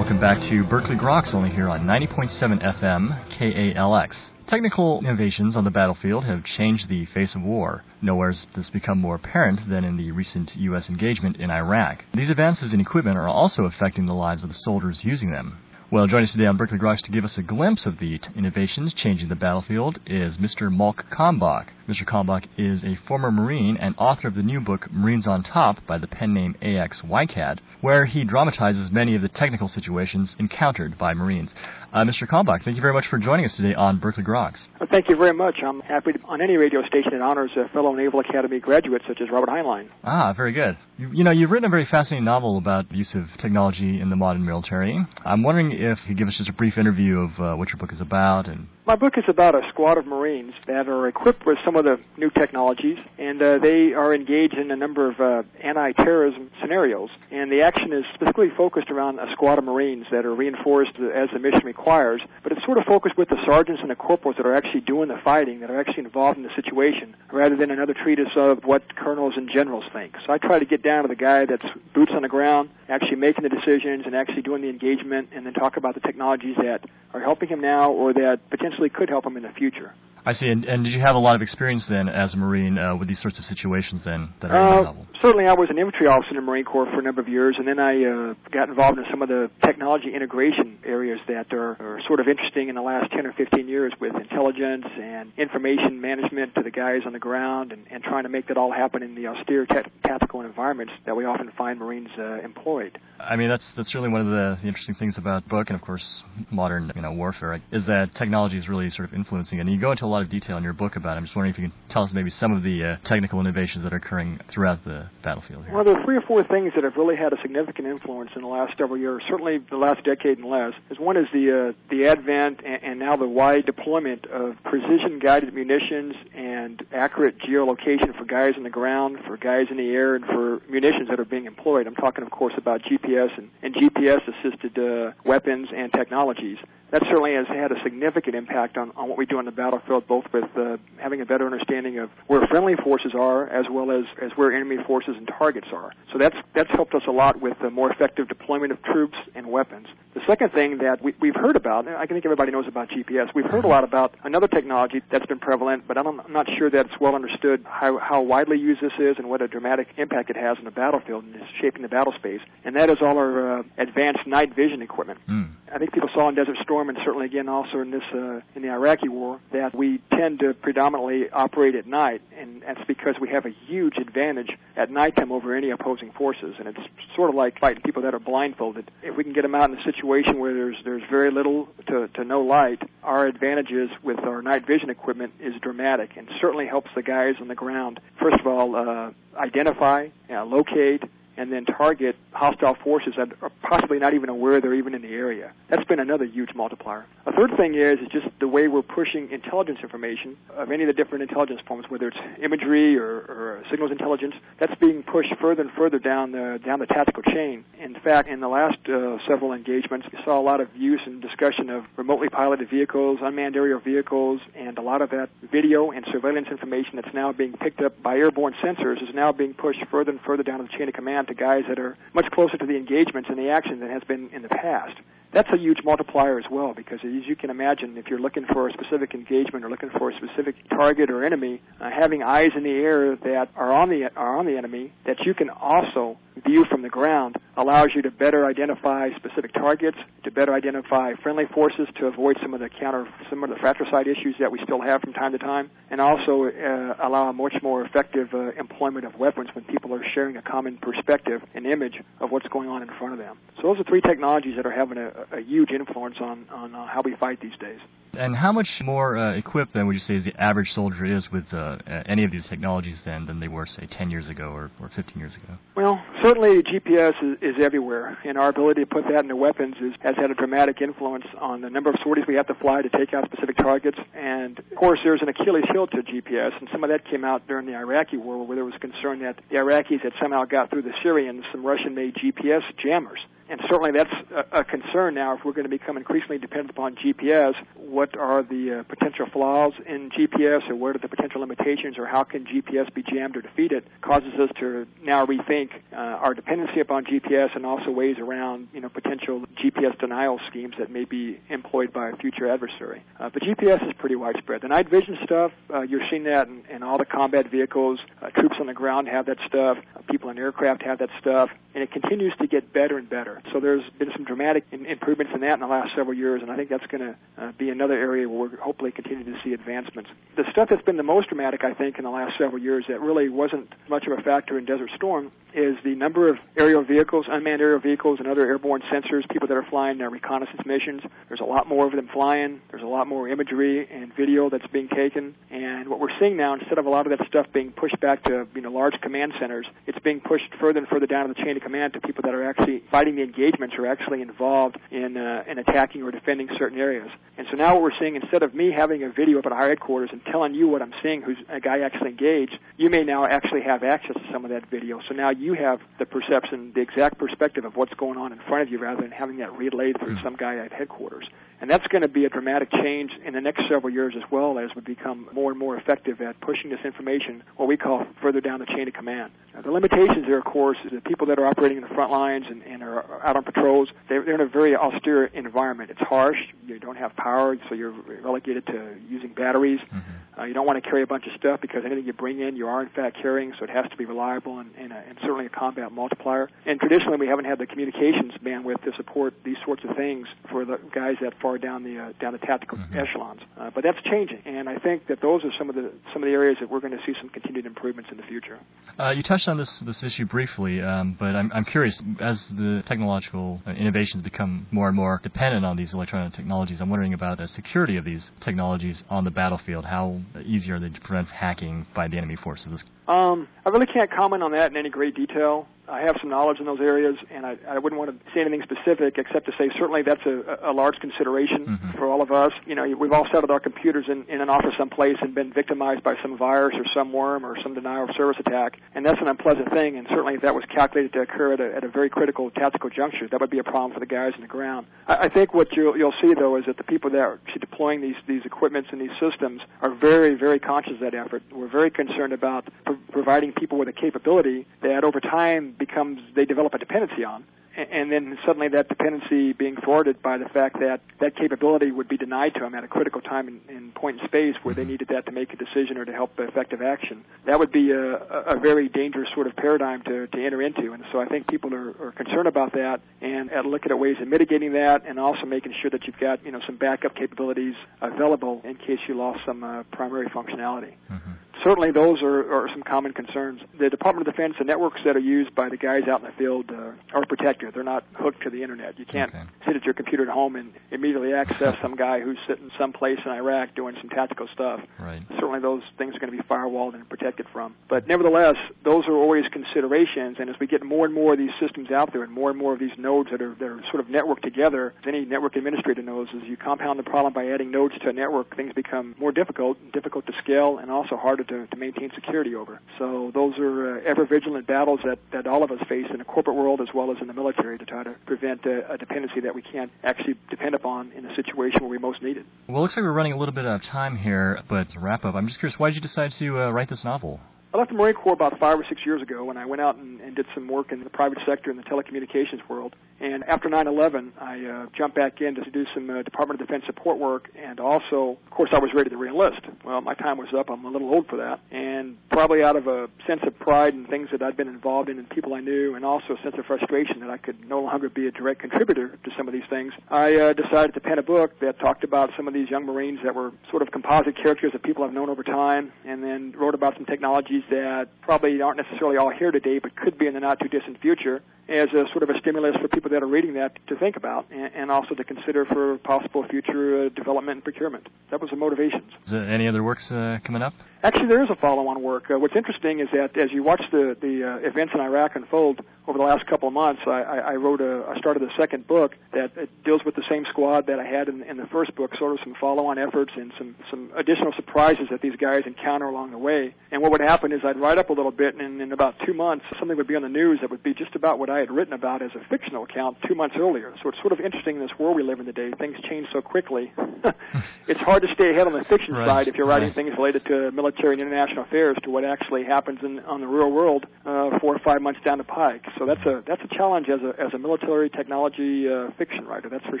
Back 0.20 0.40
to 0.42 0.64
Berkeley 0.64 0.96
Groks 0.96 1.34
only 1.34 1.50
here 1.50 1.68
on 1.68 1.82
90.7 1.82 2.62
FM 2.80 3.30
KALX. 3.38 4.16
Technical 4.46 5.00
innovations 5.00 5.56
on 5.56 5.64
the 5.64 5.70
battlefield 5.70 6.24
have 6.24 6.44
changed 6.44 6.88
the 6.88 7.06
face 7.06 7.34
of 7.34 7.42
war. 7.42 7.84
Nowhere 8.02 8.30
has 8.32 8.46
this 8.56 8.70
become 8.70 8.98
more 8.98 9.14
apparent 9.14 9.68
than 9.68 9.84
in 9.84 9.96
the 9.96 10.10
recent 10.10 10.56
U.S. 10.56 10.88
engagement 10.88 11.36
in 11.36 11.50
Iraq. 11.50 12.04
These 12.14 12.30
advances 12.30 12.72
in 12.72 12.80
equipment 12.80 13.18
are 13.18 13.28
also 13.28 13.64
affecting 13.64 14.06
the 14.06 14.14
lives 14.14 14.42
of 14.42 14.48
the 14.48 14.54
soldiers 14.54 15.04
using 15.04 15.30
them. 15.30 15.58
Well, 15.92 16.06
joining 16.06 16.26
us 16.26 16.30
today 16.30 16.46
on 16.46 16.56
Berkeley 16.56 16.78
Groks 16.78 17.02
to 17.02 17.10
give 17.10 17.24
us 17.24 17.36
a 17.36 17.42
glimpse 17.42 17.84
of 17.84 17.98
the 17.98 18.20
innovations 18.36 18.94
changing 18.94 19.28
the 19.28 19.34
battlefield 19.34 19.98
is 20.06 20.36
Mr. 20.36 20.70
Mark 20.70 21.10
Kalmbach. 21.10 21.66
Mr. 21.88 22.06
Kalmbach 22.06 22.44
is 22.56 22.84
a 22.84 22.94
former 23.08 23.32
Marine 23.32 23.76
and 23.76 23.96
author 23.98 24.28
of 24.28 24.36
the 24.36 24.42
new 24.44 24.60
book 24.60 24.86
Marines 24.92 25.26
on 25.26 25.42
Top 25.42 25.84
by 25.88 25.98
the 25.98 26.06
pen 26.06 26.32
name 26.32 26.54
AX 26.62 27.02
YCAT, 27.02 27.58
where 27.80 28.04
he 28.04 28.22
dramatizes 28.22 28.92
many 28.92 29.16
of 29.16 29.22
the 29.22 29.28
technical 29.28 29.66
situations 29.66 30.36
encountered 30.38 30.96
by 30.96 31.12
Marines. 31.12 31.52
Uh, 31.92 32.04
Mr. 32.04 32.24
Kalmbach, 32.28 32.62
thank 32.64 32.76
you 32.76 32.82
very 32.82 32.94
much 32.94 33.08
for 33.08 33.18
joining 33.18 33.44
us 33.44 33.56
today 33.56 33.74
on 33.74 33.98
Berkeley 33.98 34.22
Groks. 34.22 34.60
Well, 34.78 34.88
thank 34.88 35.08
you 35.08 35.16
very 35.16 35.32
much. 35.34 35.56
I'm 35.66 35.80
happy 35.80 36.12
to, 36.12 36.20
on 36.26 36.40
any 36.40 36.56
radio 36.56 36.82
station 36.86 37.10
that 37.12 37.20
honors 37.20 37.50
a 37.56 37.68
fellow 37.70 37.92
Naval 37.92 38.20
Academy 38.20 38.60
graduate 38.60 39.02
such 39.08 39.20
as 39.20 39.28
Robert 39.28 39.48
Heinlein. 39.48 39.88
Ah, 40.04 40.32
very 40.32 40.52
good. 40.52 40.78
You, 40.98 41.10
you 41.12 41.24
know, 41.24 41.32
you've 41.32 41.50
written 41.50 41.64
a 41.66 41.68
very 41.68 41.86
fascinating 41.86 42.24
novel 42.24 42.58
about 42.58 42.90
the 42.90 42.96
use 42.96 43.16
of 43.16 43.26
technology 43.38 44.00
in 44.00 44.08
the 44.08 44.14
modern 44.14 44.44
military. 44.44 45.04
I'm 45.24 45.42
wondering 45.42 45.72
if 45.72 45.98
you 46.02 46.08
could 46.08 46.16
give 46.16 46.28
us 46.28 46.36
just 46.36 46.48
a 46.48 46.52
brief 46.52 46.78
interview 46.78 47.18
of 47.22 47.40
uh, 47.40 47.54
what 47.56 47.70
your 47.70 47.78
book 47.78 47.92
is 47.92 48.00
about 48.00 48.46
and 48.46 48.68
my 48.90 48.96
book 48.96 49.16
is 49.16 49.24
about 49.28 49.54
a 49.54 49.62
squad 49.68 49.98
of 49.98 50.04
Marines 50.04 50.52
that 50.66 50.88
are 50.88 51.06
equipped 51.06 51.46
with 51.46 51.56
some 51.64 51.76
of 51.76 51.84
the 51.84 52.00
new 52.16 52.28
technologies, 52.28 52.98
and 53.18 53.40
uh, 53.40 53.58
they 53.58 53.92
are 53.92 54.12
engaged 54.12 54.54
in 54.54 54.68
a 54.72 54.74
number 54.74 55.08
of 55.08 55.20
uh, 55.20 55.44
anti-terrorism 55.62 56.50
scenarios. 56.60 57.08
And 57.30 57.52
the 57.52 57.62
action 57.62 57.92
is 57.92 58.02
specifically 58.14 58.50
focused 58.56 58.90
around 58.90 59.20
a 59.20 59.30
squad 59.30 59.58
of 59.58 59.64
Marines 59.64 60.06
that 60.10 60.26
are 60.26 60.34
reinforced 60.34 60.96
as 60.98 61.28
the 61.32 61.38
mission 61.38 61.64
requires, 61.64 62.20
but 62.42 62.50
it's 62.50 62.64
sort 62.64 62.78
of 62.78 62.84
focused 62.84 63.16
with 63.16 63.28
the 63.28 63.38
sergeants 63.46 63.80
and 63.80 63.92
the 63.92 63.94
corporals 63.94 64.36
that 64.38 64.44
are 64.44 64.56
actually 64.56 64.80
doing 64.80 65.06
the 65.06 65.20
fighting, 65.22 65.60
that 65.60 65.70
are 65.70 65.78
actually 65.78 66.02
involved 66.02 66.36
in 66.36 66.42
the 66.42 66.54
situation, 66.56 67.14
rather 67.30 67.54
than 67.54 67.70
another 67.70 67.94
treatise 67.94 68.34
of 68.34 68.64
what 68.64 68.96
colonels 68.96 69.34
and 69.36 69.48
generals 69.54 69.84
think. 69.92 70.16
So 70.26 70.32
I 70.32 70.38
try 70.38 70.58
to 70.58 70.64
get 70.64 70.82
down 70.82 71.02
to 71.02 71.08
the 71.08 71.14
guy 71.14 71.44
that's 71.44 71.62
boots 71.94 72.10
on 72.12 72.22
the 72.22 72.28
ground, 72.28 72.70
actually 72.88 73.18
making 73.18 73.44
the 73.44 73.50
decisions 73.50 74.02
and 74.04 74.16
actually 74.16 74.42
doing 74.42 74.62
the 74.62 74.68
engagement, 74.68 75.28
and 75.32 75.46
then 75.46 75.52
talk 75.52 75.76
about 75.76 75.94
the 75.94 76.00
technologies 76.00 76.56
that 76.56 76.86
are 77.14 77.20
helping 77.20 77.48
him 77.48 77.60
now 77.60 77.90
or 77.90 78.12
that 78.12 78.38
potentially 78.50 78.79
could 78.88 79.08
help 79.08 79.24
them 79.24 79.36
in 79.36 79.42
the 79.42 79.50
future. 79.50 79.92
I 80.30 80.32
see. 80.32 80.48
And, 80.48 80.64
and 80.64 80.84
did 80.84 80.92
you 80.92 81.00
have 81.00 81.16
a 81.16 81.18
lot 81.18 81.34
of 81.34 81.42
experience 81.42 81.86
then 81.86 82.08
as 82.08 82.34
a 82.34 82.36
Marine 82.36 82.78
uh, 82.78 82.94
with 82.94 83.08
these 83.08 83.20
sorts 83.20 83.40
of 83.40 83.44
situations 83.44 84.02
then 84.04 84.32
that 84.40 84.52
are 84.52 84.56
uh, 84.56 84.70
in 84.70 84.76
the 84.76 84.82
novel? 84.82 85.06
Certainly, 85.20 85.46
I 85.46 85.54
was 85.54 85.70
an 85.70 85.78
infantry 85.78 86.06
officer 86.06 86.30
in 86.30 86.36
the 86.36 86.42
Marine 86.42 86.64
Corps 86.64 86.86
for 86.86 87.00
a 87.00 87.02
number 87.02 87.20
of 87.20 87.28
years, 87.28 87.56
and 87.58 87.66
then 87.66 87.80
I 87.80 88.04
uh, 88.04 88.34
got 88.52 88.68
involved 88.68 88.98
in 88.98 89.06
some 89.10 89.22
of 89.22 89.28
the 89.28 89.50
technology 89.64 90.14
integration 90.14 90.78
areas 90.84 91.18
that 91.26 91.52
are, 91.52 91.70
are 91.82 92.00
sort 92.06 92.20
of 92.20 92.28
interesting 92.28 92.68
in 92.68 92.76
the 92.76 92.80
last 92.82 93.10
10 93.10 93.26
or 93.26 93.32
15 93.32 93.68
years 93.68 93.92
with 94.00 94.14
intelligence 94.14 94.86
and 95.02 95.32
information 95.36 96.00
management 96.00 96.54
to 96.54 96.62
the 96.62 96.70
guys 96.70 97.02
on 97.06 97.12
the 97.12 97.18
ground 97.18 97.72
and, 97.72 97.86
and 97.90 98.04
trying 98.04 98.22
to 98.22 98.28
make 98.28 98.46
that 98.46 98.56
all 98.56 98.72
happen 98.72 99.02
in 99.02 99.16
the 99.16 99.26
austere 99.26 99.66
t- 99.66 99.74
tactical 100.04 100.42
environments 100.42 100.92
that 101.06 101.16
we 101.16 101.24
often 101.24 101.50
find 101.58 101.80
Marines 101.80 102.10
uh, 102.16 102.40
employed. 102.44 102.98
I 103.18 103.36
mean, 103.36 103.48
that's 103.48 103.68
that's 103.72 103.94
really 103.94 104.08
one 104.08 104.22
of 104.22 104.28
the 104.28 104.66
interesting 104.66 104.94
things 104.94 105.18
about 105.18 105.46
book, 105.48 105.68
and 105.68 105.76
of 105.76 105.84
course, 105.84 106.22
modern 106.50 106.92
you 106.94 107.02
know 107.02 107.12
warfare, 107.12 107.60
is 107.72 107.84
that 107.86 108.14
technology 108.14 108.56
is 108.56 108.68
really 108.68 108.90
sort 108.90 109.08
of 109.08 109.14
influencing 109.14 109.58
it. 109.58 109.62
And 109.62 109.70
you 109.70 109.78
go 109.78 109.90
into 109.90 110.04
a 110.04 110.06
lot 110.06 110.19
of 110.20 110.30
detail 110.30 110.56
in 110.56 110.64
your 110.64 110.72
book 110.72 110.96
about 110.96 111.14
it. 111.14 111.18
I'm 111.18 111.24
just 111.24 111.36
wondering 111.36 111.54
if 111.54 111.58
you 111.58 111.68
can 111.68 111.78
tell 111.88 112.02
us 112.02 112.12
maybe 112.12 112.30
some 112.30 112.52
of 112.52 112.62
the 112.62 112.84
uh, 112.84 112.96
technical 113.04 113.40
innovations 113.40 113.84
that 113.84 113.92
are 113.92 113.96
occurring 113.96 114.40
throughout 114.50 114.84
the 114.84 115.08
battlefield 115.22 115.64
here. 115.64 115.74
Well, 115.74 115.84
there 115.84 115.98
are 115.98 116.04
three 116.04 116.16
or 116.16 116.22
four 116.22 116.44
things 116.44 116.72
that 116.74 116.84
have 116.84 116.96
really 116.96 117.16
had 117.16 117.32
a 117.32 117.36
significant 117.42 117.86
influence 117.88 118.30
in 118.34 118.42
the 118.42 118.48
last 118.48 118.76
several 118.78 118.98
years, 118.98 119.22
certainly 119.28 119.58
the 119.58 119.76
last 119.76 120.04
decade 120.04 120.38
and 120.38 120.48
less. 120.48 120.72
Is 120.90 120.98
one 120.98 121.16
is 121.16 121.26
the 121.32 121.70
uh, 121.70 121.72
the 121.90 122.06
advent 122.06 122.60
and, 122.64 122.82
and 122.82 122.98
now 122.98 123.16
the 123.16 123.28
wide 123.28 123.66
deployment 123.66 124.26
of 124.26 124.56
precision 124.64 125.18
guided 125.22 125.52
munitions 125.54 126.14
and 126.34 126.82
accurate 126.92 127.38
geolocation 127.40 128.16
for 128.16 128.24
guys 128.24 128.54
on 128.56 128.62
the 128.62 128.70
ground, 128.70 129.18
for 129.26 129.36
guys 129.36 129.66
in 129.70 129.76
the 129.76 129.90
air, 129.90 130.14
and 130.14 130.24
for 130.24 130.60
munitions 130.68 131.08
that 131.08 131.20
are 131.20 131.24
being 131.24 131.46
employed. 131.46 131.86
I'm 131.86 131.94
talking, 131.94 132.24
of 132.24 132.30
course, 132.30 132.54
about 132.56 132.82
GPS 132.82 133.36
and, 133.36 133.50
and 133.62 133.74
GPS 133.74 134.20
assisted 134.26 134.78
uh, 134.78 135.12
weapons 135.24 135.68
and 135.74 135.92
technologies 135.92 136.58
that 136.90 137.02
certainly 137.04 137.34
has 137.34 137.46
had 137.46 137.70
a 137.70 137.80
significant 137.82 138.34
impact 138.34 138.76
on, 138.76 138.92
on 138.96 139.08
what 139.08 139.16
we 139.16 139.26
do 139.26 139.38
on 139.38 139.44
the 139.44 139.52
battlefield 139.52 139.99
both 140.06 140.24
with 140.32 140.44
uh, 140.56 140.76
having 140.98 141.20
a 141.20 141.26
better 141.26 141.46
understanding 141.46 141.98
of 141.98 142.10
where 142.26 142.46
friendly 142.46 142.74
forces 142.82 143.12
are, 143.14 143.48
as 143.48 143.66
well 143.70 143.90
as, 143.90 144.04
as 144.20 144.30
where 144.36 144.52
enemy 144.54 144.76
forces 144.86 145.14
and 145.16 145.28
targets 145.28 145.68
are. 145.72 145.92
So 146.12 146.18
that's 146.18 146.36
that's 146.54 146.70
helped 146.70 146.94
us 146.94 147.02
a 147.08 147.12
lot 147.12 147.40
with 147.40 147.58
the 147.62 147.70
more 147.70 147.90
effective 147.90 148.28
deployment 148.28 148.72
of 148.72 148.82
troops 148.82 149.16
and 149.34 149.50
weapons. 149.50 149.86
The 150.14 150.20
second 150.26 150.50
thing 150.50 150.78
that 150.78 151.02
we, 151.02 151.14
we've 151.20 151.36
heard 151.36 151.54
about, 151.54 151.86
I 151.86 152.04
think 152.06 152.24
everybody 152.24 152.50
knows 152.50 152.66
about 152.66 152.88
GPS. 152.90 153.32
We've 153.32 153.44
heard 153.44 153.64
a 153.64 153.68
lot 153.68 153.84
about 153.84 154.14
another 154.24 154.48
technology 154.48 155.02
that's 155.10 155.26
been 155.26 155.38
prevalent, 155.38 155.84
but 155.86 155.96
I'm 155.96 156.20
not 156.28 156.46
sure 156.58 156.68
that 156.68 156.86
it's 156.86 157.00
well 157.00 157.14
understood 157.14 157.64
how, 157.64 157.98
how 157.98 158.20
widely 158.22 158.58
used 158.58 158.82
this 158.82 158.92
is 158.98 159.16
and 159.18 159.30
what 159.30 159.40
a 159.40 159.46
dramatic 159.46 159.86
impact 159.98 160.30
it 160.30 160.36
has 160.36 160.58
on 160.58 160.64
the 160.64 160.72
battlefield 160.72 161.24
and 161.24 161.36
is 161.36 161.42
shaping 161.60 161.82
the 161.82 161.88
battle 161.88 162.12
space. 162.18 162.40
And 162.64 162.74
that 162.74 162.90
is 162.90 162.98
all 163.00 163.18
our 163.18 163.60
uh, 163.60 163.62
advanced 163.78 164.26
night 164.26 164.54
vision 164.54 164.82
equipment. 164.82 165.20
Mm. 165.28 165.52
I 165.72 165.78
think 165.78 165.92
people 165.92 166.08
saw 166.12 166.28
in 166.28 166.34
Desert 166.34 166.56
Storm, 166.62 166.88
and 166.88 166.98
certainly 167.04 167.26
again 167.26 167.48
also 167.48 167.78
in 167.78 167.92
this 167.92 168.02
uh, 168.12 168.40
in 168.56 168.62
the 168.62 168.70
Iraqi 168.70 169.08
war, 169.08 169.40
that 169.52 169.74
we 169.90 170.16
tend 170.16 170.40
to 170.40 170.54
predominantly 170.54 171.28
operate 171.32 171.74
at 171.74 171.86
night, 171.86 172.22
and 172.36 172.62
that's 172.62 172.80
because 172.86 173.14
we 173.20 173.28
have 173.30 173.44
a 173.46 173.50
huge 173.66 173.94
advantage 173.98 174.50
at 174.76 174.90
nighttime 174.90 175.32
over 175.32 175.54
any 175.54 175.70
opposing 175.70 176.12
forces. 176.12 176.54
And 176.58 176.68
it's 176.68 176.80
sort 177.16 177.30
of 177.30 177.36
like 177.36 177.58
fighting 177.58 177.82
people 177.82 178.02
that 178.02 178.14
are 178.14 178.20
blindfolded. 178.20 178.90
If 179.02 179.16
we 179.16 179.24
can 179.24 179.32
get 179.32 179.42
them 179.42 179.54
out 179.54 179.70
in 179.70 179.78
a 179.78 179.82
situation 179.82 180.38
where 180.38 180.54
there's 180.54 180.76
there's 180.84 181.02
very 181.10 181.30
little 181.30 181.68
to, 181.88 182.08
to 182.08 182.24
no 182.24 182.42
light, 182.42 182.82
our 183.02 183.26
advantages 183.26 183.90
with 184.02 184.20
our 184.20 184.42
night 184.42 184.66
vision 184.66 184.90
equipment 184.90 185.32
is 185.40 185.54
dramatic, 185.60 186.10
and 186.16 186.28
certainly 186.40 186.66
helps 186.66 186.90
the 186.94 187.02
guys 187.02 187.34
on 187.40 187.48
the 187.48 187.54
ground. 187.54 188.00
First 188.20 188.40
of 188.40 188.46
all, 188.46 188.76
uh, 188.76 189.10
identify, 189.36 190.08
uh, 190.30 190.44
locate, 190.44 191.02
and 191.40 191.50
then 191.50 191.64
target 191.64 192.16
hostile 192.32 192.76
forces 192.84 193.14
that 193.16 193.28
are 193.40 193.50
possibly 193.62 193.98
not 193.98 194.12
even 194.12 194.28
aware 194.28 194.60
they're 194.60 194.74
even 194.74 194.94
in 194.94 195.00
the 195.00 195.14
area. 195.14 195.52
That's 195.70 195.84
been 195.84 195.98
another 195.98 196.26
huge 196.26 196.54
multiplier. 196.54 197.06
A 197.24 197.32
third 197.32 197.56
thing 197.56 197.74
is, 197.74 197.98
is 197.98 198.08
just 198.12 198.26
the 198.40 198.48
way 198.48 198.68
we're 198.68 198.82
pushing 198.82 199.30
intelligence 199.30 199.78
information 199.82 200.36
of 200.54 200.70
any 200.70 200.82
of 200.82 200.88
the 200.88 200.92
different 200.92 201.22
intelligence 201.22 201.62
forms, 201.66 201.86
whether 201.88 202.08
it's 202.08 202.18
imagery 202.42 202.98
or, 202.98 203.20
or 203.20 203.64
signals 203.70 203.90
intelligence, 203.90 204.34
that's 204.58 204.74
being 204.74 205.02
pushed 205.02 205.34
further 205.40 205.62
and 205.62 205.70
further 205.72 205.98
down 205.98 206.32
the 206.32 206.60
down 206.62 206.78
the 206.78 206.86
tactical 206.86 207.22
chain. 207.22 207.64
In 207.78 207.94
fact, 207.94 208.28
in 208.28 208.40
the 208.40 208.48
last 208.48 208.76
uh, 208.86 209.16
several 209.26 209.54
engagements, 209.54 210.06
we 210.12 210.18
saw 210.22 210.38
a 210.38 210.44
lot 210.44 210.60
of 210.60 210.68
use 210.76 211.00
and 211.06 211.22
discussion 211.22 211.70
of 211.70 211.84
remotely 211.96 212.28
piloted 212.28 212.68
vehicles, 212.68 213.18
unmanned 213.22 213.56
aerial 213.56 213.80
vehicles, 213.80 214.42
and 214.54 214.76
a 214.76 214.82
lot 214.82 215.00
of 215.00 215.08
that 215.10 215.30
video 215.50 215.90
and 215.90 216.04
surveillance 216.12 216.48
information 216.50 216.96
that's 216.96 217.14
now 217.14 217.32
being 217.32 217.54
picked 217.54 217.80
up 217.80 218.02
by 218.02 218.16
airborne 218.16 218.54
sensors 218.62 219.02
is 219.02 219.14
now 219.14 219.32
being 219.32 219.54
pushed 219.54 219.80
further 219.90 220.10
and 220.10 220.20
further 220.20 220.42
down 220.42 220.60
the 220.60 220.68
chain 220.76 220.86
of 220.86 220.94
command 220.94 221.29
to 221.30 221.34
guys 221.34 221.64
that 221.68 221.78
are 221.78 221.96
much 222.12 222.30
closer 222.32 222.58
to 222.58 222.66
the 222.66 222.76
engagements 222.76 223.28
and 223.30 223.38
the 223.38 223.50
action 223.50 223.80
than 223.80 223.88
has 223.88 224.02
been 224.04 224.28
in 224.30 224.42
the 224.42 224.48
past 224.48 224.96
that's 225.32 225.48
a 225.52 225.56
huge 225.56 225.78
multiplier 225.84 226.38
as 226.38 226.44
well 226.50 226.74
because 226.74 226.98
as 227.04 227.26
you 227.26 227.36
can 227.36 227.50
imagine 227.50 227.96
if 227.96 228.06
you're 228.08 228.20
looking 228.20 228.44
for 228.52 228.68
a 228.68 228.72
specific 228.72 229.14
engagement 229.14 229.64
or 229.64 229.70
looking 229.70 229.90
for 229.90 230.10
a 230.10 230.16
specific 230.16 230.56
target 230.68 231.10
or 231.10 231.24
enemy 231.24 231.62
uh, 231.80 231.90
having 231.90 232.22
eyes 232.22 232.50
in 232.56 232.64
the 232.64 232.70
air 232.70 233.16
that 233.16 233.48
are 233.56 233.72
on 233.72 233.88
the 233.88 234.10
are 234.16 234.38
on 234.38 234.46
the 234.46 234.56
enemy 234.56 234.92
that 235.06 235.16
you 235.24 235.34
can 235.34 235.50
also 235.50 236.18
view 236.46 236.64
from 236.70 236.82
the 236.82 236.88
ground 236.88 237.36
allows 237.56 237.88
you 237.94 238.02
to 238.02 238.10
better 238.10 238.46
identify 238.46 239.08
specific 239.16 239.52
targets 239.52 239.98
to 240.24 240.30
better 240.30 240.54
identify 240.54 241.12
friendly 241.22 241.44
forces 241.52 241.86
to 241.98 242.06
avoid 242.06 242.36
some 242.42 242.54
of 242.54 242.60
the 242.60 242.68
counter 242.68 243.06
some 243.28 243.44
of 243.44 243.50
the 243.50 243.56
fratricide 243.56 244.06
issues 244.06 244.34
that 244.40 244.50
we 244.50 244.58
still 244.64 244.80
have 244.80 245.00
from 245.00 245.12
time 245.12 245.32
to 245.32 245.38
time 245.38 245.70
and 245.90 246.00
also 246.00 246.44
uh, 246.44 246.94
allow 247.06 247.28
a 247.28 247.32
much 247.32 247.54
more 247.62 247.84
effective 247.84 248.28
uh, 248.32 248.52
employment 248.52 249.04
of 249.04 249.14
weapons 249.16 249.48
when 249.54 249.64
people 249.64 249.94
are 249.94 250.04
sharing 250.14 250.36
a 250.36 250.42
common 250.42 250.76
perspective 250.78 251.42
and 251.54 251.66
image 251.66 252.00
of 252.20 252.30
what's 252.30 252.46
going 252.48 252.68
on 252.68 252.82
in 252.82 252.88
front 252.98 253.12
of 253.12 253.18
them. 253.18 253.36
So 253.56 253.62
those 253.64 253.80
are 253.80 253.84
three 253.84 254.00
technologies 254.00 254.56
that 254.56 254.66
are 254.66 254.72
having 254.72 254.98
a, 254.98 255.19
a 255.32 255.40
huge 255.40 255.70
influence 255.70 256.16
on 256.20 256.46
on 256.50 256.74
uh, 256.74 256.86
how 256.86 257.02
we 257.02 257.14
fight 257.16 257.40
these 257.40 257.56
days. 257.58 257.80
And 258.12 258.34
how 258.34 258.50
much 258.50 258.80
more 258.82 259.16
uh, 259.16 259.36
equipped 259.36 259.72
then 259.72 259.86
would 259.86 259.94
you 259.94 260.00
say 260.00 260.18
the 260.18 260.34
average 260.36 260.72
soldier 260.72 261.04
is 261.04 261.30
with 261.30 261.52
uh, 261.52 261.78
any 262.06 262.24
of 262.24 262.32
these 262.32 262.44
technologies 262.46 263.00
then 263.04 263.26
than 263.26 263.38
they 263.38 263.46
were 263.46 263.66
say 263.66 263.86
10 263.86 264.10
years 264.10 264.28
ago 264.28 264.48
or, 264.48 264.70
or 264.80 264.88
15 264.88 265.18
years 265.18 265.36
ago? 265.36 265.54
Well, 265.76 266.02
certainly 266.20 266.62
GPS 266.62 267.14
is, 267.22 267.38
is 267.40 267.62
everywhere, 267.62 268.18
and 268.24 268.36
our 268.36 268.48
ability 268.48 268.82
to 268.82 268.86
put 268.86 269.04
that 269.04 269.20
into 269.20 269.36
weapons 269.36 269.76
is, 269.80 269.92
has 270.00 270.16
had 270.16 270.30
a 270.30 270.34
dramatic 270.34 270.82
influence 270.82 271.26
on 271.38 271.60
the 271.60 271.70
number 271.70 271.90
of 271.90 271.96
sorties 272.02 272.24
we 272.26 272.34
have 272.34 272.48
to 272.48 272.54
fly 272.54 272.82
to 272.82 272.88
take 272.88 273.14
out 273.14 273.26
specific 273.26 273.56
targets. 273.56 273.98
And 274.14 274.58
of 274.58 274.76
course, 274.76 274.98
there's 275.04 275.22
an 275.22 275.28
Achilles 275.28 275.64
heel 275.72 275.86
to 275.86 275.98
GPS, 275.98 276.58
and 276.58 276.68
some 276.72 276.82
of 276.82 276.90
that 276.90 277.08
came 277.08 277.24
out 277.24 277.46
during 277.46 277.66
the 277.66 277.76
Iraqi 277.76 278.16
war, 278.16 278.44
where 278.44 278.56
there 278.56 278.64
was 278.64 278.74
concern 278.80 279.20
that 279.20 279.38
the 279.50 279.56
Iraqis 279.56 280.02
had 280.02 280.12
somehow 280.20 280.44
got 280.46 280.70
through 280.70 280.82
the 280.82 280.94
Syrians 281.02 281.44
some 281.52 281.64
Russian-made 281.64 282.16
GPS 282.16 282.62
jammers 282.82 283.20
and 283.50 283.60
certainly 283.68 283.90
that's 283.90 284.46
a, 284.52 284.64
concern 284.64 285.14
now 285.14 285.36
if 285.36 285.44
we're 285.44 285.52
going 285.52 285.64
to 285.64 285.70
become 285.70 285.96
increasingly 285.96 286.38
dependent 286.38 286.70
upon 286.70 286.94
GPS. 286.94 287.54
What 287.74 288.16
are 288.16 288.44
the 288.44 288.80
uh, 288.80 288.82
potential 288.84 289.26
flaws 289.32 289.72
in 289.86 290.10
GPS, 290.10 290.68
or 290.70 290.76
what 290.76 290.94
are 290.94 291.00
the 291.00 291.08
potential 291.08 291.40
limitations, 291.40 291.98
or 291.98 292.06
how 292.06 292.22
can 292.22 292.46
GPS 292.46 292.92
be 292.94 293.02
jammed 293.02 293.36
or 293.36 293.42
defeated? 293.42 293.84
Causes 294.02 294.34
us 294.40 294.50
to 294.60 294.86
now 295.02 295.26
rethink 295.26 295.70
uh, 295.92 295.96
our 295.96 296.34
dependency 296.34 296.78
upon 296.78 297.04
GPS 297.04 297.54
and 297.56 297.66
also 297.66 297.90
ways 297.90 298.16
around 298.18 298.68
you 298.72 298.80
know 298.80 298.88
potential 298.88 299.44
GPS 299.62 299.98
denial 299.98 300.38
schemes 300.48 300.74
that 300.78 300.90
may 300.90 301.04
be 301.04 301.40
employed 301.48 301.92
by 301.92 302.10
a 302.10 302.16
future 302.16 302.48
adversary. 302.48 303.02
Uh, 303.18 303.30
but 303.30 303.42
GPS 303.42 303.84
is 303.86 303.92
pretty 303.98 304.16
widespread. 304.16 304.60
The 304.62 304.68
night 304.68 304.88
vision 304.88 305.18
stuff, 305.24 305.50
uh, 305.74 305.80
you're 305.80 306.06
seeing 306.08 306.24
that 306.24 306.46
in, 306.46 306.62
in, 306.70 306.82
all 306.84 306.98
the 306.98 307.04
combat 307.04 307.50
vehicles. 307.50 307.98
Uh, 308.22 308.30
troops 308.30 308.56
on 308.60 308.66
the 308.66 308.74
ground 308.74 309.08
have 309.08 309.26
that 309.26 309.38
stuff. 309.46 309.78
People 310.08 310.30
in 310.30 310.38
aircraft 310.38 310.82
have 310.82 310.98
that 310.98 311.10
stuff, 311.18 311.50
and 311.74 311.82
it 311.82 311.90
continues 311.90 312.32
to 312.40 312.46
get 312.46 312.72
better 312.72 312.96
and 312.96 313.10
better. 313.10 313.39
So 313.52 313.60
there's 313.60 313.82
been 313.98 314.10
some 314.12 314.24
dramatic 314.24 314.64
in- 314.72 314.86
improvements 314.86 315.32
in 315.34 315.40
that 315.42 315.54
in 315.54 315.60
the 315.60 315.66
last 315.66 315.90
several 315.96 316.16
years, 316.16 316.42
and 316.42 316.50
I 316.50 316.56
think 316.56 316.70
that's 316.70 316.86
going 316.86 317.00
to 317.00 317.16
uh, 317.38 317.52
be 317.58 317.70
another 317.70 317.94
area 317.94 318.28
where 318.28 318.50
we're 318.50 318.56
hopefully 318.56 318.92
continue 318.92 319.24
to 319.24 319.38
see 319.42 319.52
advancements. 319.52 320.10
The 320.36 320.44
stuff 320.50 320.68
that's 320.70 320.82
been 320.82 320.96
the 320.96 321.02
most 321.02 321.28
dramatic, 321.28 321.64
I 321.64 321.74
think, 321.74 321.98
in 321.98 322.04
the 322.04 322.10
last 322.10 322.38
several 322.38 322.60
years 322.60 322.84
that 322.88 323.00
really 323.00 323.28
wasn't 323.28 323.72
much 323.88 324.06
of 324.06 324.18
a 324.18 324.22
factor 324.22 324.58
in 324.58 324.64
Desert 324.64 324.90
Storm 324.96 325.32
is 325.54 325.76
the 325.84 325.94
number 325.94 326.28
of 326.28 326.36
aerial 326.56 326.84
vehicles, 326.84 327.26
unmanned 327.28 327.60
aerial 327.60 327.80
vehicles, 327.80 328.18
and 328.18 328.28
other 328.28 328.46
airborne 328.46 328.82
sensors, 328.92 329.28
people 329.30 329.48
that 329.48 329.56
are 329.56 329.66
flying 329.68 329.98
their 329.98 330.10
reconnaissance 330.10 330.62
missions. 330.64 331.02
There's 331.28 331.40
a 331.40 331.44
lot 331.44 331.68
more 331.68 331.86
of 331.86 331.92
them 331.92 332.08
flying. 332.12 332.60
There's 332.70 332.82
a 332.82 332.86
lot 332.86 333.06
more 333.06 333.28
imagery 333.28 333.88
and 333.90 334.14
video 334.14 334.50
that's 334.50 334.66
being 334.68 334.88
taken. 334.88 335.34
And 335.50 335.88
what 335.88 336.00
we're 336.00 336.16
seeing 336.18 336.36
now, 336.36 336.54
instead 336.54 336.78
of 336.78 336.86
a 336.86 336.90
lot 336.90 337.10
of 337.10 337.18
that 337.18 337.26
stuff 337.26 337.46
being 337.52 337.72
pushed 337.72 337.98
back 338.00 338.24
to 338.24 338.46
you 338.54 338.60
know 338.60 338.70
large 338.70 338.94
command 339.02 339.32
centers, 339.40 339.66
it's 339.86 339.98
being 339.98 340.20
pushed 340.20 340.54
further 340.60 340.78
and 340.78 340.88
further 340.88 341.06
down 341.06 341.28
the 341.28 341.34
chain 341.34 341.56
of 341.56 341.62
command 341.62 341.94
to 341.94 342.00
people 342.00 342.22
that 342.24 342.34
are 342.34 342.48
actually 342.48 342.82
fighting 342.90 343.16
the 343.16 343.22
engagements 343.30 343.74
are 343.78 343.86
actually 343.86 344.22
involved 344.22 344.76
in 344.90 345.16
uh, 345.16 345.44
in 345.46 345.58
attacking 345.58 346.02
or 346.02 346.10
defending 346.10 346.48
certain 346.58 346.78
areas. 346.78 347.08
And 347.38 347.46
so 347.50 347.56
now 347.56 347.74
what 347.74 347.82
we're 347.82 347.98
seeing, 347.98 348.16
instead 348.16 348.42
of 348.42 348.54
me 348.54 348.72
having 348.72 349.02
a 349.02 349.10
video 349.10 349.38
up 349.38 349.46
at 349.46 349.52
our 349.52 349.68
headquarters 349.68 350.10
and 350.12 350.20
telling 350.26 350.54
you 350.54 350.68
what 350.68 350.82
I'm 350.82 350.92
seeing, 351.02 351.22
who's 351.22 351.38
a 351.48 351.60
guy 351.60 351.80
actually 351.80 352.10
engaged, 352.10 352.58
you 352.76 352.90
may 352.90 353.02
now 353.04 353.24
actually 353.24 353.62
have 353.62 353.82
access 353.82 354.14
to 354.14 354.32
some 354.32 354.44
of 354.44 354.50
that 354.50 354.68
video. 354.70 355.00
So 355.08 355.14
now 355.14 355.30
you 355.30 355.54
have 355.54 355.80
the 355.98 356.06
perception, 356.06 356.72
the 356.74 356.80
exact 356.80 357.18
perspective 357.18 357.64
of 357.64 357.76
what's 357.76 357.94
going 357.94 358.18
on 358.18 358.32
in 358.32 358.40
front 358.40 358.62
of 358.62 358.68
you 358.70 358.78
rather 358.78 359.02
than 359.02 359.10
having 359.10 359.38
that 359.38 359.56
relayed 359.56 359.98
through 359.98 360.16
mm-hmm. 360.16 360.24
some 360.24 360.36
guy 360.36 360.58
at 360.58 360.72
headquarters. 360.72 361.26
And 361.60 361.68
that's 361.68 361.86
going 361.88 362.02
to 362.02 362.08
be 362.08 362.24
a 362.24 362.30
dramatic 362.30 362.70
change 362.72 363.10
in 363.24 363.34
the 363.34 363.40
next 363.40 363.62
several 363.68 363.92
years 363.92 364.14
as 364.16 364.22
well 364.30 364.58
as 364.58 364.70
we 364.74 364.80
become 364.80 365.28
more 365.32 365.50
and 365.50 365.58
more 365.58 365.76
effective 365.76 366.20
at 366.20 366.40
pushing 366.40 366.70
this 366.70 366.80
information, 366.84 367.42
what 367.56 367.68
we 367.68 367.76
call 367.76 368.06
further 368.22 368.40
down 368.40 368.60
the 368.60 368.66
chain 368.66 368.88
of 368.88 368.94
command. 368.94 369.32
Now, 369.54 369.62
the 369.62 369.70
limitations 369.70 370.26
there, 370.26 370.38
of 370.38 370.44
course, 370.44 370.78
is 370.84 370.92
the 370.92 371.00
people 371.00 371.26
that 371.26 371.38
are 371.38 371.46
operating 371.46 371.76
in 371.76 371.82
the 371.82 371.88
front 371.88 372.12
lines 372.12 372.46
and, 372.48 372.62
and 372.62 372.82
are 372.82 373.20
out 373.26 373.36
on 373.36 373.42
patrols, 373.42 373.88
they're, 374.08 374.24
they're 374.24 374.36
in 374.36 374.40
a 374.40 374.46
very 374.46 374.76
austere 374.76 375.24
environment. 375.26 375.90
It's 375.90 376.00
harsh. 376.00 376.38
You 376.66 376.78
don't 376.78 376.96
have 376.96 377.14
power, 377.16 377.56
so 377.68 377.74
you're 377.74 377.90
relegated 377.90 378.66
to 378.66 378.96
using 379.08 379.34
batteries. 379.34 379.80
Mm-hmm. 379.80 380.40
Uh, 380.40 380.44
you 380.44 380.54
don't 380.54 380.66
want 380.66 380.82
to 380.82 380.88
carry 380.88 381.02
a 381.02 381.06
bunch 381.06 381.26
of 381.26 381.32
stuff 381.36 381.60
because 381.60 381.84
anything 381.84 382.06
you 382.06 382.12
bring 382.12 382.40
in, 382.40 382.56
you 382.56 382.68
are 382.68 382.80
in 382.80 382.88
fact 382.88 383.18
carrying, 383.20 383.52
so 383.58 383.64
it 383.64 383.70
has 383.70 383.86
to 383.90 383.96
be 383.96 384.04
reliable 384.04 384.58
and, 384.60 384.70
and, 384.78 384.92
a, 384.92 384.96
and 384.96 385.18
certainly 385.20 385.46
a 385.46 385.50
combat 385.50 385.90
multiplier. 385.92 386.48
And 386.64 386.78
traditionally, 386.78 387.18
we 387.18 387.26
haven't 387.26 387.44
had 387.44 387.58
the 387.58 387.66
communications 387.66 388.32
bandwidth 388.42 388.82
to 388.84 388.92
support 388.96 389.34
these 389.44 389.56
sorts 389.64 389.82
of 389.84 389.96
things 389.96 390.28
for 390.48 390.64
the 390.64 390.78
guys 390.94 391.16
that 391.20 391.34
far 391.42 391.49
down 391.58 391.84
the 391.84 391.98
uh, 391.98 392.12
down 392.20 392.32
the 392.32 392.38
tactical 392.38 392.78
mm-hmm. 392.78 392.98
echelons. 392.98 393.40
Uh, 393.58 393.70
but 393.74 393.84
that's 393.84 393.98
changing, 394.10 394.42
and 394.44 394.68
I 394.68 394.76
think 394.78 395.06
that 395.08 395.20
those 395.20 395.44
are 395.44 395.52
some 395.58 395.68
of 395.68 395.74
the 395.74 395.92
some 396.12 396.22
of 396.22 396.26
the 396.26 396.32
areas 396.32 396.56
that 396.60 396.70
we're 396.70 396.80
going 396.80 396.92
to 396.92 397.02
see 397.06 397.12
some 397.20 397.28
continued 397.28 397.66
improvements 397.66 398.10
in 398.10 398.16
the 398.16 398.22
future. 398.24 398.58
Uh, 398.98 399.10
you 399.10 399.22
touched 399.22 399.48
on 399.48 399.56
this 399.56 399.78
this 399.80 400.02
issue 400.02 400.26
briefly, 400.26 400.80
um, 400.80 401.16
but 401.18 401.36
I'm 401.36 401.50
I'm 401.52 401.64
curious 401.64 402.00
as 402.20 402.46
the 402.48 402.82
technological 402.86 403.60
uh, 403.66 403.70
innovations 403.70 404.22
become 404.22 404.66
more 404.70 404.88
and 404.88 404.96
more 404.96 405.20
dependent 405.22 405.64
on 405.64 405.76
these 405.76 405.92
electronic 405.92 406.34
technologies. 406.34 406.80
I'm 406.80 406.90
wondering 406.90 407.14
about 407.14 407.38
the 407.38 407.48
security 407.48 407.96
of 407.96 408.04
these 408.04 408.30
technologies 408.40 409.02
on 409.08 409.24
the 409.24 409.30
battlefield. 409.30 409.84
How 409.84 410.20
easy 410.44 410.70
are 410.72 410.80
they 410.80 410.88
to 410.88 411.00
prevent 411.00 411.28
hacking 411.28 411.86
by 411.94 412.08
the 412.08 412.16
enemy 412.16 412.36
forces? 412.36 412.84
Um, 413.08 413.48
I 413.66 413.70
really 413.70 413.86
can't 413.86 414.10
comment 414.10 414.42
on 414.42 414.52
that 414.52 414.70
in 414.70 414.76
any 414.76 414.88
great 414.88 415.16
detail. 415.16 415.66
I 415.90 416.02
have 416.02 416.16
some 416.20 416.30
knowledge 416.30 416.60
in 416.60 416.66
those 416.66 416.80
areas, 416.80 417.16
and 417.30 417.44
I, 417.44 417.56
I 417.68 417.78
wouldn't 417.78 417.98
want 417.98 418.10
to 418.10 418.32
say 418.32 418.40
anything 418.40 418.62
specific 418.62 419.18
except 419.18 419.46
to 419.46 419.52
say 419.58 419.70
certainly 419.78 420.02
that's 420.02 420.24
a, 420.24 420.58
a 420.62 420.72
large 420.72 420.96
consideration 421.00 421.66
mm-hmm. 421.66 421.98
for 421.98 422.06
all 422.06 422.22
of 422.22 422.30
us. 422.30 422.52
You 422.66 422.74
know, 422.74 422.86
we've 422.96 423.12
all 423.12 423.26
sat 423.32 423.42
at 423.42 423.50
our 423.50 423.60
computers 423.60 424.06
in, 424.08 424.24
in 424.28 424.40
an 424.40 424.48
office 424.48 424.74
someplace 424.78 425.16
and 425.20 425.34
been 425.34 425.52
victimized 425.52 426.02
by 426.02 426.14
some 426.22 426.38
virus 426.38 426.74
or 426.76 426.84
some 426.94 427.12
worm 427.12 427.44
or 427.44 427.60
some 427.62 427.74
denial 427.74 428.04
of 428.04 428.10
service 428.16 428.36
attack, 428.38 428.78
and 428.94 429.04
that's 429.04 429.20
an 429.20 429.28
unpleasant 429.28 429.70
thing. 429.70 429.96
And 429.96 430.06
certainly, 430.08 430.34
if 430.34 430.42
that 430.42 430.54
was 430.54 430.64
calculated 430.72 431.12
to 431.14 431.20
occur 431.22 431.54
at 431.54 431.60
a, 431.60 431.74
at 431.74 431.84
a 431.84 431.88
very 431.88 432.08
critical 432.08 432.50
tactical 432.50 432.90
juncture, 432.90 433.28
that 433.28 433.40
would 433.40 433.50
be 433.50 433.58
a 433.58 433.64
problem 433.64 433.92
for 433.92 434.00
the 434.00 434.06
guys 434.06 434.32
on 434.36 434.42
the 434.42 434.46
ground. 434.46 434.86
I, 435.06 435.26
I 435.26 435.28
think 435.28 435.54
what 435.54 435.72
you'll, 435.76 435.96
you'll 435.96 436.14
see 436.22 436.34
though 436.34 436.56
is 436.56 436.64
that 436.66 436.76
the 436.76 436.84
people 436.84 437.10
that 437.10 437.20
are 437.20 437.40
deploying 437.58 438.00
these 438.00 438.16
these 438.28 438.42
equipments 438.44 438.90
and 438.92 439.00
these 439.00 439.16
systems 439.18 439.60
are 439.82 439.90
very 439.90 440.34
very 440.34 440.58
conscious 440.58 440.94
of 440.94 441.00
that 441.00 441.14
effort. 441.14 441.42
We're 441.52 441.68
very 441.68 441.90
concerned 441.90 442.32
about 442.32 442.68
pro- 442.84 442.98
providing 443.10 443.52
people 443.52 443.78
with 443.78 443.88
a 443.88 443.92
capability 443.92 444.66
that 444.82 445.04
over 445.04 445.20
time 445.20 445.74
becomes 445.80 446.20
they 446.36 446.44
develop 446.44 446.74
a 446.74 446.78
dependency 446.78 447.24
on 447.24 447.44
and 447.76 448.10
then 448.10 448.36
suddenly 448.44 448.68
that 448.68 448.88
dependency 448.88 449.52
being 449.52 449.76
thwarted 449.76 450.20
by 450.20 450.38
the 450.38 450.48
fact 450.48 450.80
that 450.80 451.00
that 451.20 451.36
capability 451.36 451.90
would 451.90 452.08
be 452.08 452.16
denied 452.16 452.54
to 452.54 452.60
them 452.60 452.74
at 452.74 452.82
a 452.82 452.88
critical 452.88 453.20
time 453.20 453.46
in, 453.48 453.60
in 453.74 453.92
point 453.92 454.20
in 454.20 454.26
space 454.26 454.56
where 454.62 454.74
they 454.74 454.82
mm-hmm. 454.82 454.92
needed 454.92 455.08
that 455.08 455.26
to 455.26 455.32
make 455.32 455.52
a 455.52 455.56
decision 455.56 455.96
or 455.96 456.04
to 456.04 456.12
help 456.12 456.38
effective 456.38 456.82
action. 456.82 457.24
That 457.46 457.58
would 457.58 457.70
be 457.70 457.92
a, 457.92 458.16
a 458.16 458.58
very 458.58 458.88
dangerous 458.88 459.28
sort 459.34 459.46
of 459.46 459.54
paradigm 459.54 460.02
to, 460.02 460.26
to 460.26 460.44
enter 460.44 460.60
into. 460.60 460.92
And 460.92 461.04
so 461.12 461.20
I 461.20 461.26
think 461.26 461.46
people 461.46 461.72
are, 461.74 462.08
are 462.08 462.12
concerned 462.12 462.48
about 462.48 462.72
that 462.72 463.00
and 463.20 463.50
at 463.52 463.64
looking 463.66 463.92
at 463.92 463.98
ways 463.98 464.16
of 464.20 464.26
mitigating 464.26 464.72
that 464.72 465.06
and 465.06 465.18
also 465.20 465.46
making 465.46 465.74
sure 465.80 465.90
that 465.90 466.06
you've 466.06 466.18
got, 466.18 466.44
you 466.44 466.50
know, 466.50 466.60
some 466.66 466.76
backup 466.76 467.14
capabilities 467.14 467.74
available 468.00 468.62
in 468.64 468.74
case 468.74 468.98
you 469.06 469.14
lost 469.14 469.40
some 469.46 469.62
uh, 469.62 469.84
primary 469.92 470.26
functionality. 470.26 470.94
Mm-hmm 471.10 471.32
certainly 471.64 471.90
those 471.90 472.22
are, 472.22 472.52
are 472.52 472.68
some 472.70 472.82
common 472.82 473.12
concerns. 473.12 473.60
The 473.78 473.90
Department 473.90 474.26
of 474.26 474.34
Defense, 474.34 474.54
the 474.58 474.64
networks 474.64 475.00
that 475.04 475.16
are 475.16 475.20
used 475.20 475.54
by 475.54 475.68
the 475.68 475.76
guys 475.76 476.02
out 476.08 476.20
in 476.20 476.26
the 476.26 476.32
field 476.32 476.70
uh, 476.70 476.92
are 477.14 477.26
protected. 477.26 477.74
They're 477.74 477.82
not 477.82 478.04
hooked 478.14 478.42
to 478.42 478.50
the 478.50 478.62
internet. 478.62 478.98
You 478.98 479.06
can't 479.06 479.34
okay. 479.34 479.44
sit 479.66 479.76
at 479.76 479.84
your 479.84 479.94
computer 479.94 480.24
at 480.24 480.28
home 480.28 480.56
and 480.56 480.72
immediately 480.90 481.32
access 481.32 481.76
some 481.82 481.96
guy 481.96 482.20
who's 482.20 482.38
sitting 482.48 482.70
someplace 482.78 483.18
in 483.24 483.30
Iraq 483.30 483.74
doing 483.74 483.96
some 484.00 484.10
tactical 484.10 484.48
stuff. 484.52 484.80
Right. 484.98 485.22
Certainly 485.30 485.60
those 485.60 485.82
things 485.98 486.14
are 486.14 486.18
going 486.18 486.32
to 486.32 486.36
be 486.36 486.48
firewalled 486.48 486.94
and 486.94 487.08
protected 487.08 487.46
from. 487.52 487.74
But 487.88 488.06
nevertheless, 488.06 488.56
those 488.84 489.04
are 489.06 489.14
always 489.14 489.44
considerations. 489.52 490.36
And 490.40 490.48
as 490.50 490.56
we 490.60 490.66
get 490.66 490.82
more 490.82 491.04
and 491.06 491.14
more 491.14 491.32
of 491.34 491.38
these 491.38 491.50
systems 491.60 491.90
out 491.90 492.12
there 492.12 492.22
and 492.22 492.32
more 492.32 492.50
and 492.50 492.58
more 492.58 492.72
of 492.74 492.80
these 492.80 492.96
nodes 492.98 493.30
that 493.30 493.42
are, 493.42 493.54
that 493.54 493.64
are 493.64 493.82
sort 493.90 494.00
of 494.00 494.06
networked 494.06 494.42
together, 494.42 494.94
as 495.00 495.04
any 495.06 495.24
network 495.24 495.56
administrator 495.56 496.02
knows, 496.02 496.28
as 496.34 496.42
you 496.48 496.56
compound 496.56 496.98
the 496.98 497.02
problem 497.02 497.32
by 497.32 497.46
adding 497.46 497.70
nodes 497.70 497.94
to 498.02 498.08
a 498.08 498.12
network, 498.12 498.54
things 498.56 498.72
become 498.74 499.14
more 499.18 499.32
difficult, 499.32 499.78
difficult 499.92 500.26
to 500.26 500.32
scale, 500.42 500.78
and 500.78 500.90
also 500.90 501.16
harder 501.16 501.44
to, 501.50 501.66
to 501.66 501.76
maintain 501.76 502.10
security 502.14 502.54
over. 502.54 502.80
So 502.98 503.30
those 503.34 503.54
are 503.58 503.98
uh, 503.98 504.02
ever 504.06 504.24
vigilant 504.24 504.66
battles 504.66 505.00
that, 505.04 505.18
that 505.32 505.46
all 505.46 505.62
of 505.62 505.70
us 505.70 505.78
face 505.88 506.06
in 506.10 506.18
the 506.18 506.24
corporate 506.24 506.56
world 506.56 506.80
as 506.80 506.88
well 506.94 507.10
as 507.10 507.18
in 507.20 507.26
the 507.26 507.34
military 507.34 507.78
to 507.78 507.84
try 507.84 508.02
to 508.02 508.14
prevent 508.26 508.64
a, 508.64 508.92
a 508.92 508.98
dependency 508.98 509.40
that 509.40 509.54
we 509.54 509.62
can't 509.62 509.90
actually 510.02 510.34
depend 510.48 510.74
upon 510.74 511.12
in 511.12 511.26
a 511.26 511.34
situation 511.36 511.80
where 511.80 511.90
we 511.90 511.98
most 511.98 512.22
need 512.22 512.36
it. 512.36 512.46
Well, 512.66 512.78
it 512.78 512.80
looks 512.82 512.96
like 512.96 513.04
we're 513.04 513.12
running 513.12 513.32
a 513.32 513.36
little 513.36 513.54
bit 513.54 513.66
out 513.66 513.76
of 513.76 513.82
time 513.82 514.16
here, 514.16 514.62
but 514.68 514.90
to 514.90 515.00
wrap 515.00 515.24
up, 515.24 515.34
I'm 515.34 515.46
just 515.46 515.58
curious, 515.58 515.78
why 515.78 515.90
did 515.90 515.96
you 515.96 516.00
decide 516.00 516.32
to 516.32 516.60
uh, 516.62 516.70
write 516.70 516.88
this 516.88 517.04
novel? 517.04 517.40
I 517.72 517.78
left 517.78 517.90
the 517.90 517.96
Marine 517.96 518.14
Corps 518.14 518.32
about 518.32 518.58
five 518.58 518.80
or 518.80 518.84
six 518.88 519.00
years 519.06 519.22
ago 519.22 519.44
when 519.44 519.56
I 519.56 519.64
went 519.64 519.80
out 519.80 519.96
and, 519.96 520.20
and 520.20 520.34
did 520.34 520.46
some 520.54 520.66
work 520.66 520.90
in 520.90 521.04
the 521.04 521.10
private 521.10 521.38
sector 521.46 521.70
in 521.70 521.76
the 521.76 521.84
telecommunications 521.84 522.68
world. 522.68 522.96
And 523.20 523.44
after 523.44 523.68
9/11, 523.68 524.32
I 524.40 524.64
uh, 524.64 524.86
jumped 524.96 525.14
back 525.14 525.42
in 525.42 525.54
to 525.54 525.70
do 525.70 525.84
some 525.92 526.08
uh, 526.08 526.22
Department 526.22 526.60
of 526.60 526.66
Defense 526.66 526.84
support 526.86 527.18
work, 527.18 527.50
and 527.54 527.78
also, 527.78 528.38
of 528.46 528.50
course, 528.50 528.70
I 528.72 528.78
was 528.78 528.90
ready 528.94 529.10
to 529.10 529.16
reenlist. 529.16 529.60
Well, 529.84 530.00
my 530.00 530.14
time 530.14 530.38
was 530.38 530.48
up. 530.58 530.70
I'm 530.70 530.84
a 530.86 530.90
little 530.90 531.10
old 531.10 531.26
for 531.26 531.36
that, 531.36 531.60
and 531.70 532.16
probably 532.30 532.62
out 532.62 532.76
of 532.76 532.86
a 532.86 533.08
sense 533.26 533.40
of 533.46 533.58
pride 533.58 533.92
and 533.92 534.08
things 534.08 534.28
that 534.32 534.42
I'd 534.42 534.56
been 534.56 534.68
involved 534.68 535.10
in 535.10 535.18
and 535.18 535.28
people 535.28 535.52
I 535.52 535.60
knew, 535.60 535.94
and 535.94 536.04
also 536.04 536.34
a 536.38 536.42
sense 536.42 536.54
of 536.58 536.64
frustration 536.64 537.20
that 537.20 537.28
I 537.28 537.36
could 537.36 537.68
no 537.68 537.82
longer 537.82 538.08
be 538.08 538.26
a 538.26 538.30
direct 538.30 538.60
contributor 538.60 539.18
to 539.22 539.30
some 539.36 539.46
of 539.46 539.52
these 539.52 539.68
things, 539.68 539.92
I 540.08 540.34
uh, 540.36 540.52
decided 540.54 540.94
to 540.94 541.00
pen 541.00 541.18
a 541.18 541.22
book 541.22 541.60
that 541.60 541.78
talked 541.78 542.04
about 542.04 542.30
some 542.38 542.48
of 542.48 542.54
these 542.54 542.70
young 542.70 542.86
Marines 542.86 543.18
that 543.22 543.34
were 543.34 543.52
sort 543.70 543.82
of 543.82 543.90
composite 543.90 544.36
characters 544.36 544.72
of 544.74 544.82
people 544.82 545.04
I've 545.04 545.12
known 545.12 545.28
over 545.28 545.42
time, 545.42 545.92
and 546.06 546.22
then 546.22 546.54
wrote 546.56 546.74
about 546.74 546.94
some 546.94 547.04
technologies 547.04 547.64
that 547.68 548.08
probably 548.22 548.62
aren't 548.62 548.78
necessarily 548.78 549.18
all 549.18 549.30
here 549.30 549.50
today, 549.50 549.78
but 549.78 549.94
could 549.94 550.16
be 550.16 550.26
in 550.26 550.32
the 550.32 550.40
not 550.40 550.58
too 550.58 550.68
distant 550.68 551.00
future, 551.02 551.42
as 551.68 551.88
a 551.92 552.04
sort 552.10 552.22
of 552.24 552.30
a 552.30 552.38
stimulus 552.40 552.74
for 552.80 552.88
people 552.88 553.09
that 553.10 553.22
are 553.22 553.26
reading 553.26 553.54
that 553.54 553.78
to 553.88 553.96
think 553.96 554.16
about, 554.16 554.46
and, 554.50 554.70
and 554.74 554.90
also 554.90 555.14
to 555.14 555.24
consider 555.24 555.64
for 555.64 555.98
possible 555.98 556.46
future 556.48 557.06
uh, 557.06 557.08
development 557.10 557.56
and 557.56 557.64
procurement. 557.64 558.08
That 558.30 558.40
was 558.40 558.50
the 558.50 558.56
motivations. 558.56 559.12
Is 559.26 559.32
there 559.32 559.42
any 559.42 559.68
other 559.68 559.82
works 559.82 560.10
uh, 560.10 560.38
coming 560.44 560.62
up? 560.62 560.74
Actually, 561.02 561.28
there 561.28 561.42
is 561.42 561.48
a 561.48 561.56
follow-on 561.56 562.02
work. 562.02 562.30
Uh, 562.30 562.38
what's 562.38 562.54
interesting 562.54 563.00
is 563.00 563.08
that 563.12 563.36
as 563.38 563.50
you 563.52 563.62
watch 563.62 563.82
the 563.90 564.14
the 564.20 564.44
uh, 564.44 564.68
events 564.68 564.92
in 564.94 565.00
Iraq 565.00 565.34
unfold 565.34 565.80
over 566.06 566.18
the 566.18 566.24
last 566.24 566.46
couple 566.46 566.68
of 566.68 566.74
months, 566.74 567.00
I, 567.06 567.22
I, 567.22 567.36
I 567.38 567.54
wrote 567.54 567.80
a 567.80 568.04
I 568.06 568.18
started 568.18 568.42
a 568.42 568.52
second 568.58 568.86
book 568.86 569.16
that 569.32 569.68
deals 569.82 570.02
with 570.04 570.14
the 570.14 570.24
same 570.28 570.44
squad 570.50 570.86
that 570.88 570.98
I 570.98 571.04
had 571.04 571.28
in, 571.28 571.42
in 571.42 571.56
the 571.56 571.66
first 571.66 571.94
book, 571.94 572.10
sort 572.18 572.32
of 572.32 572.38
some 572.44 572.54
follow-on 572.60 572.98
efforts 572.98 573.32
and 573.34 573.50
some 573.56 573.76
some 573.90 574.10
additional 574.14 574.52
surprises 574.54 575.06
that 575.10 575.22
these 575.22 575.36
guys 575.36 575.62
encounter 575.64 576.04
along 576.04 576.32
the 576.32 576.38
way. 576.38 576.74
And 576.90 577.00
what 577.00 577.12
would 577.12 577.22
happen 577.22 577.50
is 577.52 577.60
I'd 577.64 577.80
write 577.80 577.96
up 577.96 578.10
a 578.10 578.12
little 578.12 578.32
bit, 578.32 578.54
and 578.56 578.82
in 578.82 578.92
about 578.92 579.14
two 579.24 579.32
months, 579.32 579.64
something 579.78 579.96
would 579.96 580.08
be 580.08 580.16
on 580.16 580.22
the 580.22 580.28
news 580.28 580.58
that 580.60 580.70
would 580.70 580.82
be 580.82 580.92
just 580.92 581.14
about 581.14 581.38
what 581.38 581.48
I 581.48 581.60
had 581.60 581.70
written 581.70 581.94
about 581.94 582.20
as 582.20 582.32
a 582.34 582.46
fictional 582.50 582.84
account 582.84 583.16
two 583.26 583.34
months 583.34 583.56
earlier. 583.58 583.94
So 584.02 584.10
it's 584.10 584.18
sort 584.20 584.32
of 584.32 584.40
interesting 584.40 584.76
in 584.76 584.82
this 584.82 584.98
world 584.98 585.16
we 585.16 585.22
live 585.22 585.40
in 585.40 585.46
today. 585.46 585.70
Things 585.78 585.96
change 586.10 586.26
so 586.30 586.42
quickly. 586.42 586.92
it's 587.88 588.00
hard 588.00 588.20
to 588.22 588.28
stay 588.34 588.50
ahead 588.50 588.66
on 588.66 588.74
the 588.74 588.84
fiction 588.84 589.14
right. 589.14 589.26
side 589.26 589.48
if 589.48 589.54
you're 589.54 589.66
writing 589.66 589.88
right. 589.88 589.94
things 589.94 590.10
related 590.18 590.44
to 590.44 590.70
military 590.72 590.89
and 590.98 591.20
international 591.20 591.64
affairs 591.64 591.96
to 592.04 592.10
what 592.10 592.24
actually 592.24 592.64
happens 592.64 592.98
in 593.02 593.20
on 593.20 593.40
the 593.40 593.46
real 593.46 593.70
world 593.70 594.06
uh, 594.26 594.58
four 594.60 594.74
or 594.74 594.80
five 594.84 595.02
months 595.02 595.20
down 595.24 595.38
the 595.38 595.44
pike. 595.44 595.84
So 595.98 596.06
that's 596.06 596.24
a 596.26 596.42
that's 596.46 596.62
a 596.62 596.76
challenge 596.76 597.08
as 597.08 597.20
a 597.22 597.40
as 597.40 597.52
a 597.54 597.58
military 597.58 598.10
technology 598.10 598.88
uh, 598.88 599.10
fiction 599.18 599.46
writer. 599.46 599.68
That's 599.68 599.86
for 599.86 600.00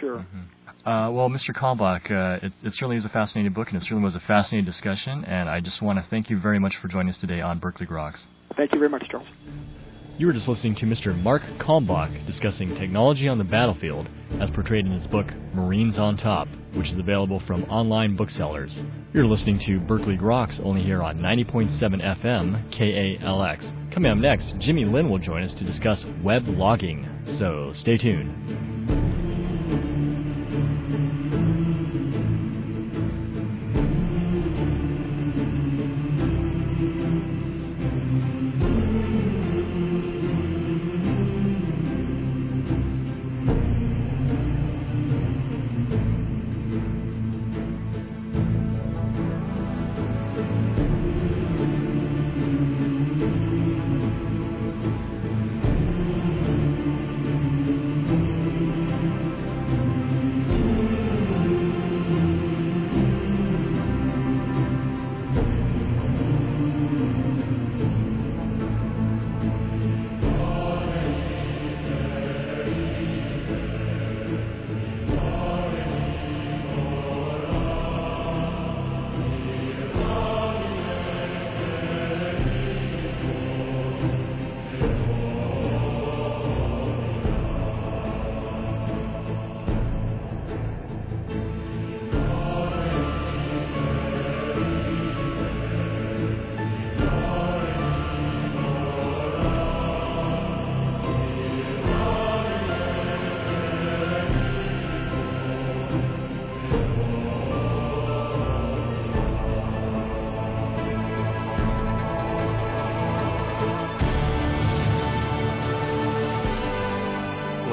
sure. 0.00 0.18
Mm-hmm. 0.18 0.88
Uh, 0.88 1.10
well, 1.12 1.28
Mr. 1.28 1.54
Kalmbach, 1.54 2.10
uh, 2.10 2.44
it, 2.44 2.52
it, 2.64 2.72
certainly 2.72 2.96
is 2.96 3.04
a 3.04 3.08
fascinating 3.08 3.52
book, 3.52 3.68
and 3.68 3.76
it 3.76 3.82
certainly 3.82 4.02
was 4.02 4.16
a 4.16 4.20
fascinating 4.20 4.64
discussion. 4.64 5.24
And 5.24 5.48
I 5.48 5.60
just 5.60 5.80
want 5.80 6.00
to 6.00 6.10
thank 6.10 6.28
you 6.28 6.40
very 6.40 6.58
much 6.58 6.76
for 6.76 6.88
joining 6.88 7.10
us 7.10 7.18
today 7.18 7.40
on 7.40 7.60
Berkeley 7.60 7.86
Groks. 7.86 8.18
Thank 8.56 8.72
you 8.72 8.80
very 8.80 8.90
much, 8.90 9.08
Charles. 9.08 9.28
You 10.18 10.26
were 10.26 10.32
just 10.32 10.48
listening 10.48 10.74
to 10.76 10.86
Mr. 10.86 11.16
Mark 11.16 11.42
Kalmbach 11.58 12.26
discussing 12.26 12.74
technology 12.74 13.28
on 13.28 13.38
the 13.38 13.44
battlefield 13.44 14.08
as 14.42 14.50
portrayed 14.50 14.84
in 14.84 14.92
his 14.92 15.06
book 15.06 15.32
Marines 15.54 15.96
on 15.96 16.16
Top, 16.16 16.48
which 16.74 16.90
is 16.90 16.98
available 16.98 17.38
from 17.38 17.62
online 17.64 18.16
booksellers. 18.16 18.76
You're 19.12 19.26
listening 19.26 19.60
to 19.60 19.78
Berkeley 19.78 20.16
Groks 20.16 20.58
only 20.64 20.82
here 20.82 21.00
on 21.00 21.18
90.7 21.18 21.70
FM 21.78 22.70
KALX. 22.72 23.92
Coming 23.92 24.10
up 24.10 24.18
next, 24.18 24.58
Jimmy 24.58 24.84
Lin 24.84 25.08
will 25.08 25.18
join 25.18 25.44
us 25.44 25.54
to 25.54 25.64
discuss 25.64 26.04
web 26.24 26.48
logging. 26.48 27.08
So 27.38 27.72
stay 27.72 27.96
tuned. 27.96 28.71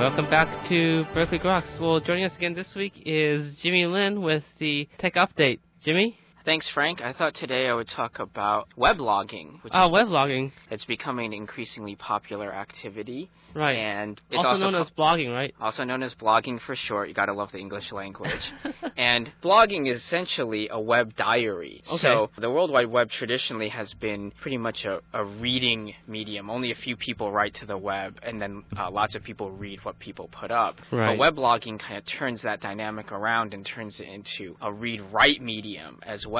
Welcome 0.09 0.31
back 0.31 0.67
to 0.69 1.05
Berkeley 1.13 1.37
Groks. 1.37 1.79
Well, 1.79 1.99
joining 1.99 2.23
us 2.25 2.35
again 2.35 2.55
this 2.55 2.73
week 2.73 2.93
is 3.05 3.55
Jimmy 3.57 3.85
Lin 3.85 4.23
with 4.23 4.43
the 4.57 4.89
Tech 4.97 5.13
Update. 5.13 5.59
Jimmy? 5.85 6.17
Thanks, 6.49 6.67
Frank. 6.69 6.99
I 6.99 7.13
thought 7.13 7.35
today 7.35 7.67
I 7.67 7.75
would 7.75 7.89
talk 7.89 8.17
about 8.17 8.69
weblogging. 8.75 9.63
Which 9.63 9.71
Oh, 9.71 9.85
is, 9.85 9.91
weblogging. 9.91 10.51
It's 10.71 10.83
becoming 10.83 11.27
an 11.27 11.33
increasingly 11.33 11.95
popular 11.95 12.51
activity. 12.51 13.29
Right. 13.55 13.77
And 13.77 14.21
it's 14.29 14.37
also, 14.37 14.49
also, 14.49 14.69
known 14.69 14.81
as 14.81 14.89
blogging, 14.91 15.33
right? 15.33 15.53
also 15.59 15.83
known 15.83 16.03
as 16.03 16.13
blogging 16.15 16.59
for 16.61 16.75
short. 16.75 17.07
You 17.07 17.13
gotta 17.13 17.33
love 17.33 17.51
the 17.51 17.57
English 17.57 17.91
language. 17.91 18.51
and 18.97 19.31
blogging 19.43 19.91
is 19.91 20.01
essentially 20.03 20.69
a 20.71 20.79
web 20.79 21.15
diary. 21.15 21.83
Okay. 21.87 21.97
So 21.97 22.29
the 22.37 22.49
World 22.49 22.71
Wide 22.71 22.87
Web 22.87 23.09
traditionally 23.09 23.69
has 23.69 23.93
been 23.93 24.31
pretty 24.41 24.57
much 24.57 24.85
a, 24.85 25.01
a 25.13 25.23
reading 25.23 25.93
medium. 26.07 26.49
Only 26.49 26.71
a 26.71 26.75
few 26.75 26.95
people 26.95 27.31
write 27.31 27.55
to 27.55 27.65
the 27.65 27.77
web, 27.77 28.19
and 28.23 28.41
then 28.41 28.63
uh, 28.77 28.91
lots 28.91 29.15
of 29.15 29.23
people 29.23 29.51
read 29.51 29.83
what 29.83 29.99
people 29.99 30.29
put 30.31 30.51
up. 30.51 30.75
Right. 30.91 31.17
But 31.17 31.35
weblogging 31.35 31.79
kind 31.79 31.97
of 31.97 32.05
turns 32.05 32.43
that 32.43 32.61
dynamic 32.61 33.11
around 33.11 33.53
and 33.53 33.65
turns 33.65 33.99
it 33.99 34.07
into 34.07 34.55
a 34.61 34.71
read-write 34.71 35.41
medium 35.41 35.99
as 36.03 36.25
well. 36.25 36.38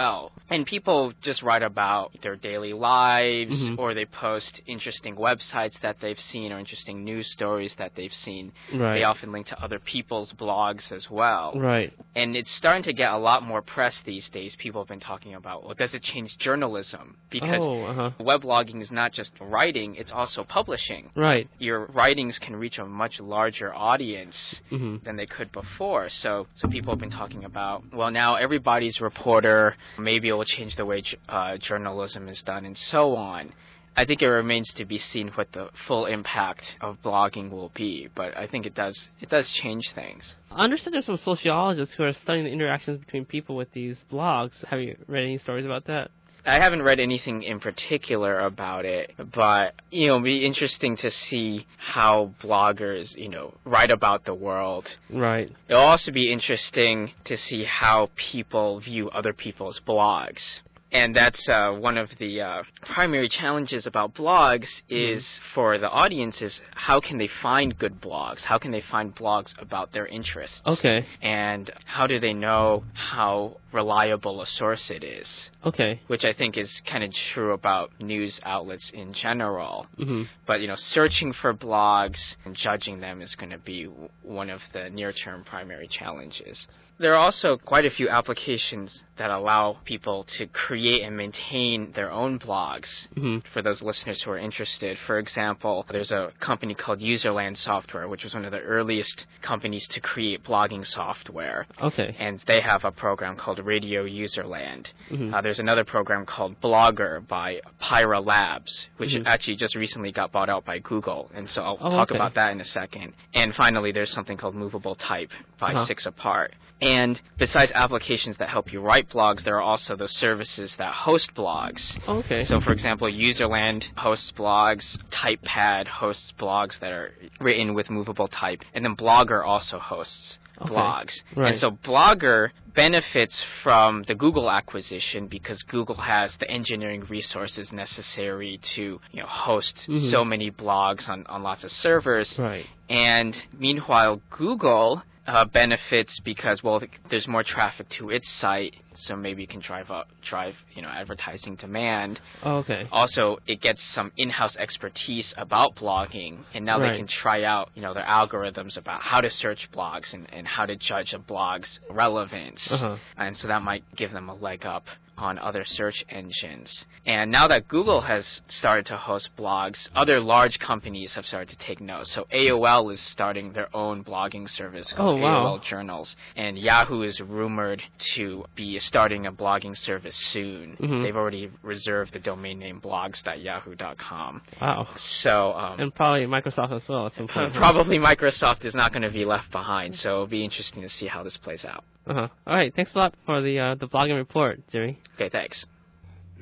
And 0.50 0.66
people 0.66 1.14
just 1.22 1.44
write 1.44 1.62
about 1.62 2.12
their 2.22 2.36
daily 2.36 2.74
lives, 2.74 3.70
Mhm. 3.70 3.78
or 3.78 3.94
they 3.94 4.06
post 4.06 4.62
interesting 4.66 5.16
websites 5.16 5.80
that 5.82 6.00
they've 6.00 6.20
seen 6.20 6.52
or 6.52 6.60
interesting 6.60 7.04
news 7.04 7.30
stories 7.30 7.76
that 7.76 7.96
they've 7.96 8.14
seen. 8.14 8.52
Right. 8.74 8.96
They 8.96 9.04
often 9.04 9.32
link 9.32 9.48
to 9.48 9.62
other 9.62 9.80
people's 9.80 10.34
blogs 10.34 10.92
as 10.92 11.10
well. 11.10 11.54
Right. 11.56 11.94
And 12.16 12.36
it's 12.36 12.50
starting 12.52 12.84
to 12.84 12.94
get 12.94 13.12
a 13.12 13.18
lot 13.18 13.44
more 13.44 13.62
press 13.62 14.02
these 14.02 14.28
days. 14.30 14.56
People 14.56 14.82
have 14.82 14.88
been 14.88 15.00
talking 15.00 15.36
about, 15.36 15.64
well, 15.64 15.76
does 15.76 15.94
it 15.94 16.02
change 16.02 16.38
journalism? 16.38 17.18
Because 17.30 17.62
oh, 17.62 17.86
uh-huh. 17.86 18.12
weblogging 18.20 18.82
is 18.82 18.92
not 18.92 19.12
just 19.12 19.34
writing, 19.40 19.96
it's 19.96 20.12
also 20.12 20.44
publishing. 20.44 21.12
Right. 21.16 21.48
Your 21.60 21.86
writings 21.88 22.40
can 22.40 22.56
reach 22.56 22.80
a 22.80 22.86
much 22.86 23.20
larger 23.20 23.74
audience 23.74 24.62
hmm 24.70 24.98
than 25.04 25.16
they 25.16 25.26
could 25.26 25.52
before. 25.52 26.10
So, 26.10 26.48
so 26.56 26.68
people 26.68 26.92
have 26.94 27.00
been 27.00 27.12
talking 27.12 27.44
about, 27.44 27.84
well, 27.94 28.12
now 28.12 28.36
everybody's 28.36 29.00
reporter. 29.00 29.76
Maybe 29.98 30.30
it 30.30 30.34
will 30.34 30.46
change 30.46 30.76
the 30.76 30.86
way 30.86 31.04
uh, 31.28 31.58
journalism 31.58 32.30
is 32.30 32.42
done, 32.42 32.65
and 32.65 32.78
so 32.78 33.15
on. 33.15 33.54
I 33.98 34.06
think 34.06 34.22
it 34.22 34.30
remains 34.30 34.70
to 34.76 34.86
be 34.86 34.98
seen 34.98 35.30
what 35.30 35.52
the 35.52 35.70
full 35.88 36.06
impact 36.06 36.78
of 36.80 37.02
blogging 37.02 37.50
will 37.50 37.70
be, 37.74 38.08
but 38.15 38.38
I 38.38 38.48
think 38.48 38.65
it 38.65 38.74
does 38.74 39.10
it 39.20 39.30
does 39.30 39.50
change 39.50 39.92
things. 39.92 40.36
I 40.52 40.63
understand 40.63 40.94
there's 40.94 41.06
some 41.06 41.18
sociologists 41.18 41.96
who 41.96 42.04
are 42.04 42.13
studying 42.13 42.46
the 42.46 42.52
interactions 42.52 43.00
between 43.00 43.26
people 43.26 43.56
with 43.56 43.72
these 43.74 43.98
blogs. 44.12 44.54
Have 44.65 44.80
you 44.80 44.96
read 45.08 45.24
any 45.24 45.38
stories 45.38 45.65
about 45.65 45.86
that? 45.86 46.12
I 46.45 46.60
haven't 46.60 46.82
read 46.82 46.99
anything 46.99 47.43
in 47.43 47.60
particular 47.60 48.39
about 48.39 48.86
it, 48.86 49.13
but 49.34 49.75
you 49.91 50.08
know, 50.08 50.15
it'd 50.15 50.23
be 50.23 50.45
interesting 50.45 50.97
to 50.97 51.12
see 51.12 51.67
how 51.78 52.34
bloggers, 52.41 53.15
you 53.15 53.30
know, 53.30 53.54
write 53.65 53.91
about 53.91 54.25
the 54.25 54.34
world. 54.34 54.88
Right. 55.10 55.52
It'll 55.67 55.82
also 55.82 56.12
be 56.12 56.32
interesting 56.32 57.12
to 57.25 57.38
see 57.38 57.63
how 57.63 58.10
people 58.15 58.80
view 58.80 59.10
other 59.10 59.34
people's 59.34 59.80
blogs. 59.80 60.62
And 60.91 61.15
that's 61.15 61.47
uh, 61.47 61.71
one 61.71 61.97
of 61.97 62.10
the 62.17 62.41
uh, 62.41 62.63
primary 62.82 63.30
challenges 63.30 63.86
about 63.86 64.15
blogs 64.15 64.82
is 64.89 65.39
for 65.54 65.78
the 65.78 65.89
audience 65.89 66.41
is 66.41 66.60
how 66.73 66.99
can 66.99 67.19
they 67.19 67.28
find 67.28 67.78
good 67.78 68.02
blogs? 68.02 68.41
How 68.41 68.58
can 68.58 68.71
they 68.71 68.82
find 68.82 69.15
blogs 69.15 69.54
about 69.62 69.91
their 69.91 70.08
interests? 70.08 70.62
Okay. 70.65 71.06
And 71.21 71.69
how 71.86 72.08
do 72.08 72.19
they 72.19 72.34
know 72.34 72.86
how 72.93 73.58
reliable 73.71 74.41
a 74.41 74.45
source 74.45 74.89
it 74.89 75.03
is? 75.03 75.49
Okay. 75.65 76.01
which 76.08 76.23
I 76.25 76.34
think 76.34 76.58
is 76.58 76.82
kind 76.86 77.03
of 77.03 77.13
true 77.13 77.51
about 77.53 77.91
news 77.99 78.39
outlets 78.43 78.89
in 78.91 79.13
general. 79.13 79.88
hmm 79.97 80.23
But 80.45 80.62
you 80.62 80.67
know, 80.67 80.75
searching 80.75 81.34
for 81.34 81.53
blogs 81.53 82.36
and 82.45 82.55
judging 82.55 82.99
them 82.99 83.21
is 83.21 83.36
going 83.36 83.49
to 83.51 83.58
be 83.58 83.84
w- 83.86 84.10
one 84.23 84.49
of 84.49 84.62
the 84.73 84.89
near-term 84.89 85.43
primary 85.43 85.88
challenges. 85.88 86.65
There 86.97 87.13
are 87.13 87.23
also 87.23 87.55
quite 87.55 87.86
a 87.86 87.89
few 87.91 88.10
applications 88.10 89.03
that 89.17 89.29
allow 89.29 89.77
people 89.86 90.23
to 90.38 90.47
create 90.47 91.01
and 91.03 91.15
maintain 91.15 91.93
their 91.93 92.12
own 92.12 92.39
blogs. 92.39 93.08
hmm 93.15 93.38
For 93.53 93.62
those 93.62 93.82
listeners 93.82 94.21
who 94.21 94.32
are 94.32 94.38
interested, 94.38 94.97
for 95.08 95.17
example, 95.17 95.86
there's 95.89 96.12
a 96.12 96.32
company 96.41 96.73
called 96.75 96.99
Userland 96.99 97.55
Software, 97.58 98.08
which 98.10 98.23
was 98.25 98.34
one 98.34 98.43
of 98.45 98.51
the 98.51 98.60
earliest 98.60 99.25
companies 99.41 99.88
to 99.89 100.01
create 100.01 100.43
blogging 100.43 100.86
software 100.86 101.67
Okay. 101.82 102.15
and 102.19 102.41
they 102.47 102.60
have 102.62 102.84
a 102.86 102.91
program 102.91 103.36
called 103.38 103.59
Radio 103.63 104.06
Userland. 104.06 104.88
Mhm. 105.10 105.34
Uh, 105.34 105.41
there's 105.41 105.60
another 105.60 105.84
program 105.84 106.26
called 106.26 106.60
Blogger 106.62 107.26
by 107.28 107.62
Pyra 107.82 108.26
Labs, 108.26 108.88
which 108.98 109.13
Mhm. 109.13 109.26
actually 109.26 109.56
just 109.56 109.76
recently 109.76 110.12
got 110.12 110.32
bought 110.32 110.50
out 110.50 110.65
by 110.65 110.80
Google, 110.80 111.30
and 111.34 111.50
so 111.50 111.62
I'll 111.62 111.78
Oh, 111.80 111.89
talk 111.91 112.12
okay. 112.12 112.17
about 112.17 112.34
that 112.36 112.52
in 112.52 112.62
a 112.62 112.65
second. 112.65 113.13
And 113.34 113.56
finally, 113.56 113.91
there's 113.91 114.12
something 114.12 114.38
called 114.38 114.56
Movable 114.56 114.95
Type 114.95 115.32
by 115.60 115.74
Uh-huh. 115.74 115.86
Six 115.86 116.06
Apart. 116.06 116.54
And 116.82 117.22
besides 117.38 117.74
applications 117.76 118.38
that 118.38 118.48
help 118.48 118.72
you 118.72 118.80
write 118.80 119.10
blogs, 119.10 119.43
there 119.43 119.58
are 119.58 119.62
also 119.62 119.98
those 119.98 120.15
services 120.15 120.78
that 120.78 120.93
host 120.93 121.34
blogs. 121.36 122.00
Okay. 122.08 122.45
So, 122.45 122.62
for 122.62 122.72
example, 122.72 123.06
Userland 123.10 123.89
hosts 123.98 124.32
blogs, 124.32 124.98
TypePad 125.12 125.88
hosts 125.88 126.32
blogs 126.39 126.80
that 126.80 126.93
are 126.93 127.13
written 127.41 127.74
with 127.74 127.89
movable 127.89 128.30
type, 128.30 128.63
and 128.74 128.86
then 128.86 128.95
Blogger 128.95 129.45
also 129.45 129.78
hosts 129.78 130.39
Okay. 130.62 130.74
blogs. 130.74 131.22
Right. 131.36 131.52
And 131.52 131.60
so 131.60 131.72
Blogger 131.72 132.50
benefits 132.74 133.43
from 133.63 134.04
the 134.04 134.15
Google 134.15 134.50
acquisition 134.50 135.28
because 135.28 135.63
Google 135.63 135.95
has 135.95 136.36
the 136.38 136.50
engineering 136.50 137.04
resources 137.10 137.72
necessary 137.74 138.60
to, 138.76 139.00
you 139.12 139.22
know, 139.22 139.28
host 139.28 139.88
Mhm. 139.89 140.12
so 140.12 140.24
many 140.24 140.52
blogs 140.52 141.10
on, 141.10 141.26
on 141.28 141.43
lots 141.43 141.63
of 141.63 141.72
servers. 141.72 142.38
Right. 142.39 142.65
And 142.89 143.36
meanwhile, 143.58 144.22
Google 144.30 145.04
uh, 145.30 145.46
benefits 145.46 146.20
because 146.20 146.63
well, 146.63 146.80
th- 146.80 146.92
there's 147.10 147.28
more 147.28 147.44
traffic 147.44 147.88
to 147.89 148.10
its 148.10 148.30
site, 148.30 148.76
so 148.96 149.15
maybe 149.15 149.42
you 149.44 149.48
can 149.48 149.60
drive 149.60 149.92
up, 149.92 150.08
drive 150.22 150.56
you 150.76 150.82
know 150.82 150.89
advertising 150.89 151.56
demand. 151.56 152.20
Oh, 152.44 152.58
okay. 152.58 152.88
Also, 152.92 153.38
it 153.48 153.62
gets 153.62 153.84
some 153.84 154.12
in-house 154.18 154.56
expertise 154.58 155.34
about 155.38 155.76
blogging, 155.76 156.39
and 156.54 156.65
now 156.65 156.80
Right. 156.80 156.92
they 156.92 156.98
can 156.98 157.08
try 157.08 157.44
out 157.44 157.70
you 157.76 157.82
know 157.82 157.94
their 157.94 158.04
algorithms 158.04 158.76
about 158.78 159.02
how 159.02 159.22
to 159.22 159.30
search 159.30 159.70
blogs 159.72 160.13
and, 160.13 160.28
and 160.34 160.48
how 160.48 160.65
to 160.65 160.76
judge 160.76 161.13
a 161.13 161.20
blog's 161.20 161.80
relevance. 161.89 162.72
Uh-huh. 162.72 162.98
And 163.18 163.38
so 163.38 163.48
that 163.48 163.62
might 163.62 163.84
give 163.96 164.12
them 164.12 164.30
a 164.30 164.36
leg 164.36 164.65
up 164.65 164.86
on 165.19 165.38
other 165.39 165.65
search 165.65 166.03
engines. 166.10 166.86
And 167.05 167.32
now 167.32 167.47
that 167.47 167.67
Google 167.67 168.01
has 168.01 168.41
started 168.47 168.86
to 168.88 168.97
host 168.97 169.29
blogs, 169.38 169.88
other 169.95 170.19
large 170.19 170.60
companies 170.60 171.13
have 171.15 171.25
started 171.25 171.49
to 171.49 171.58
take 171.58 171.79
note. 171.82 172.08
So 172.08 172.25
AOL 172.32 172.91
is 172.93 172.99
starting 173.01 173.53
their 173.53 173.73
own 173.75 174.03
blogging 174.03 174.49
service 174.49 174.91
called 174.93 175.19
Oh, 175.19 175.23
wow. 175.23 175.58
AOL 175.58 175.63
Journals, 175.63 176.15
and 176.36 176.58
Yahoo 176.58 177.01
is 177.03 177.19
rumored 177.19 177.84
to 178.15 178.45
be 178.55 178.79
starting 178.79 179.25
a 179.25 179.32
blogging 179.32 179.75
service 179.77 180.15
soon. 180.15 180.77
Mhm. 180.79 181.03
They've 181.03 181.15
already 181.15 181.49
reserved 181.63 182.13
the 182.13 182.19
domain 182.19 182.60
name 182.60 182.79
blogs.yahoo.com. 182.82 184.41
Wow. 184.62 184.88
So 184.95 185.53
um, 185.53 185.79
And 185.79 185.93
probably 185.95 186.25
Microsoft 186.25 186.71
as 186.71 186.88
well 186.88 187.08
at 187.08 187.15
some 187.15 187.27
point. 187.27 187.53
probably 187.53 187.97
Microsoft 187.99 188.65
is 188.65 188.75
not 188.75 188.91
going 188.91 189.03
to 189.03 189.10
be 189.12 189.25
left 189.25 189.51
behind. 189.51 189.95
So 189.95 190.10
it'll 190.12 190.27
be 190.27 190.43
interesting 190.43 190.82
to 190.84 190.89
see 190.89 191.08
how 191.08 191.23
this 191.23 191.38
plays 191.38 191.65
out. 191.65 191.84
Uh-huh. 192.08 192.27
All 192.47 192.55
right. 192.55 192.73
Thanks 192.75 192.93
a 192.95 192.97
lot 192.97 193.13
for 193.25 193.41
the 193.41 193.60
uh, 193.60 193.75
the 193.75 193.88
blogging 193.88 194.15
report, 194.17 194.62
Jimmy. 194.71 194.99
Okay, 195.19 195.27
thanks. 195.27 195.65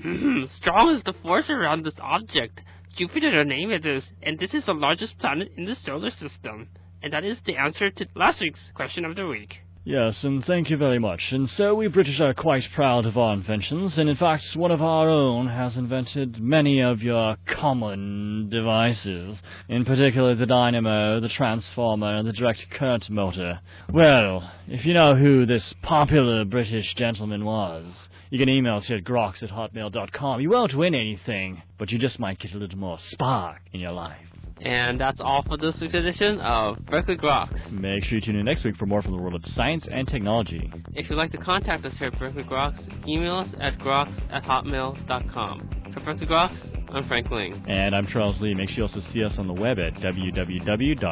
Hmm. 0.03 0.43
Strong 0.51 0.89
is 0.93 1.01
the 1.01 1.13
force 1.13 1.49
around 1.49 1.83
this 1.83 1.95
object. 1.99 2.61
Jupiter 2.95 3.35
the 3.35 3.43
name 3.43 3.71
it 3.71 3.83
is, 3.87 4.07
and 4.21 4.37
this 4.37 4.53
is 4.53 4.65
the 4.65 4.73
largest 4.75 5.17
planet 5.17 5.51
in 5.57 5.65
the 5.65 5.73
solar 5.73 6.11
system. 6.11 6.69
And 7.01 7.11
that 7.11 7.23
is 7.23 7.41
the 7.41 7.57
answer 7.57 7.89
to 7.89 8.07
last 8.13 8.39
week's 8.39 8.71
question 8.75 9.03
of 9.03 9.15
the 9.15 9.25
week. 9.25 9.61
Yes, 9.83 10.23
and 10.23 10.45
thank 10.45 10.69
you 10.69 10.77
very 10.77 10.99
much. 10.99 11.31
And 11.31 11.49
so 11.49 11.73
we 11.73 11.87
British 11.87 12.19
are 12.19 12.35
quite 12.35 12.69
proud 12.75 13.07
of 13.07 13.17
our 13.17 13.33
inventions, 13.33 13.97
and 13.97 14.09
in 14.09 14.15
fact, 14.15 14.55
one 14.55 14.69
of 14.69 14.81
our 14.81 15.09
own 15.09 15.47
has 15.47 15.75
invented 15.75 16.39
many 16.39 16.81
of 16.81 17.01
your 17.01 17.37
common 17.47 18.49
devices, 18.49 19.41
in 19.69 19.85
particular 19.85 20.35
the 20.35 20.45
dynamo, 20.45 21.19
the 21.19 21.29
transformer, 21.29 22.15
and 22.15 22.27
the 22.27 22.33
direct 22.33 22.69
current 22.69 23.09
motor. 23.09 23.59
Well, 23.91 24.51
if 24.67 24.85
you 24.85 24.93
know 24.93 25.15
who 25.15 25.47
this 25.47 25.73
popular 25.81 26.45
British 26.45 26.93
gentleman 26.93 27.45
was, 27.45 28.09
you 28.29 28.39
can 28.39 28.49
email 28.49 28.75
us 28.75 28.87
here 28.87 28.97
at 28.97 29.03
grox 29.03 29.43
at 29.43 29.49
hotmail.com. 29.49 30.41
You 30.41 30.49
won't 30.49 30.73
win 30.73 30.95
anything, 30.95 31.61
but 31.77 31.91
you 31.91 31.97
just 31.97 32.19
might 32.19 32.39
get 32.39 32.53
a 32.53 32.57
little 32.57 32.77
more 32.77 32.99
spark 32.99 33.61
in 33.73 33.79
your 33.79 33.91
life. 33.91 34.17
And 34.61 34.99
that's 34.99 35.19
all 35.19 35.43
for 35.43 35.55
this 35.57 35.79
week's 35.79 35.93
edition 35.93 36.39
of 36.39 36.83
Berkeley 36.85 37.15
Groks. 37.15 37.69
Make 37.71 38.03
sure 38.03 38.15
you 38.15 38.21
tune 38.21 38.37
in 38.37 38.45
next 38.45 38.63
week 38.63 38.75
for 38.77 38.87
more 38.87 39.03
from 39.03 39.11
the 39.11 39.17
world 39.19 39.35
of 39.35 39.45
science 39.51 39.87
and 39.89 40.07
technology. 40.07 40.71
If 40.95 41.09
you'd 41.09 41.15
like 41.15 41.31
to 41.33 41.37
contact 41.37 41.85
us 41.85 41.95
here 41.97 42.07
at 42.07 42.17
Berkeley 42.17 42.43
Groks, 42.43 43.07
email 43.07 43.35
us 43.35 43.53
at 43.59 43.77
grox 43.77 44.11
at 44.31 44.43
hotmail.com. 44.43 45.69
For 45.93 45.99
Berkeley 45.99 46.25
Groks, 46.25 46.57
I'm 46.89 47.07
Frank 47.07 47.29
Ling. 47.29 47.63
And 47.67 47.95
I'm 47.95 48.07
Charles 48.07 48.41
Lee. 48.41 48.55
Make 48.55 48.69
sure 48.69 48.77
you 48.77 48.83
also 48.83 49.01
see 49.11 49.23
us 49.23 49.37
on 49.37 49.45
the 49.47 49.53
web 49.53 49.77
at 49.77 49.93
www.grox.net. 49.95 51.05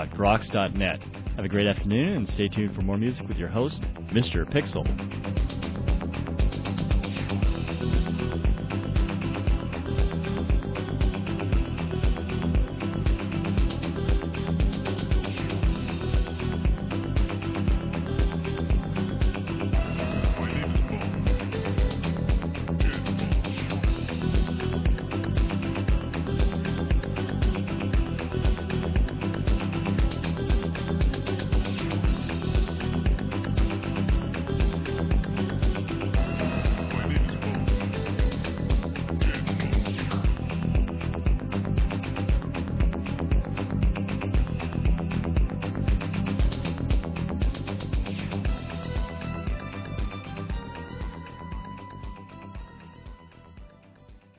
Have 1.36 1.45
a 1.45 1.49
great 1.49 1.67
afternoon 1.67 2.13
and 2.13 2.30
stay 2.30 2.47
tuned 2.47 2.73
for 2.73 2.82
more 2.82 2.97
music 2.97 3.28
with 3.28 3.38
your 3.38 3.49
host, 3.49 3.82
Mr. 4.12 4.43
Pixel. 4.49 4.86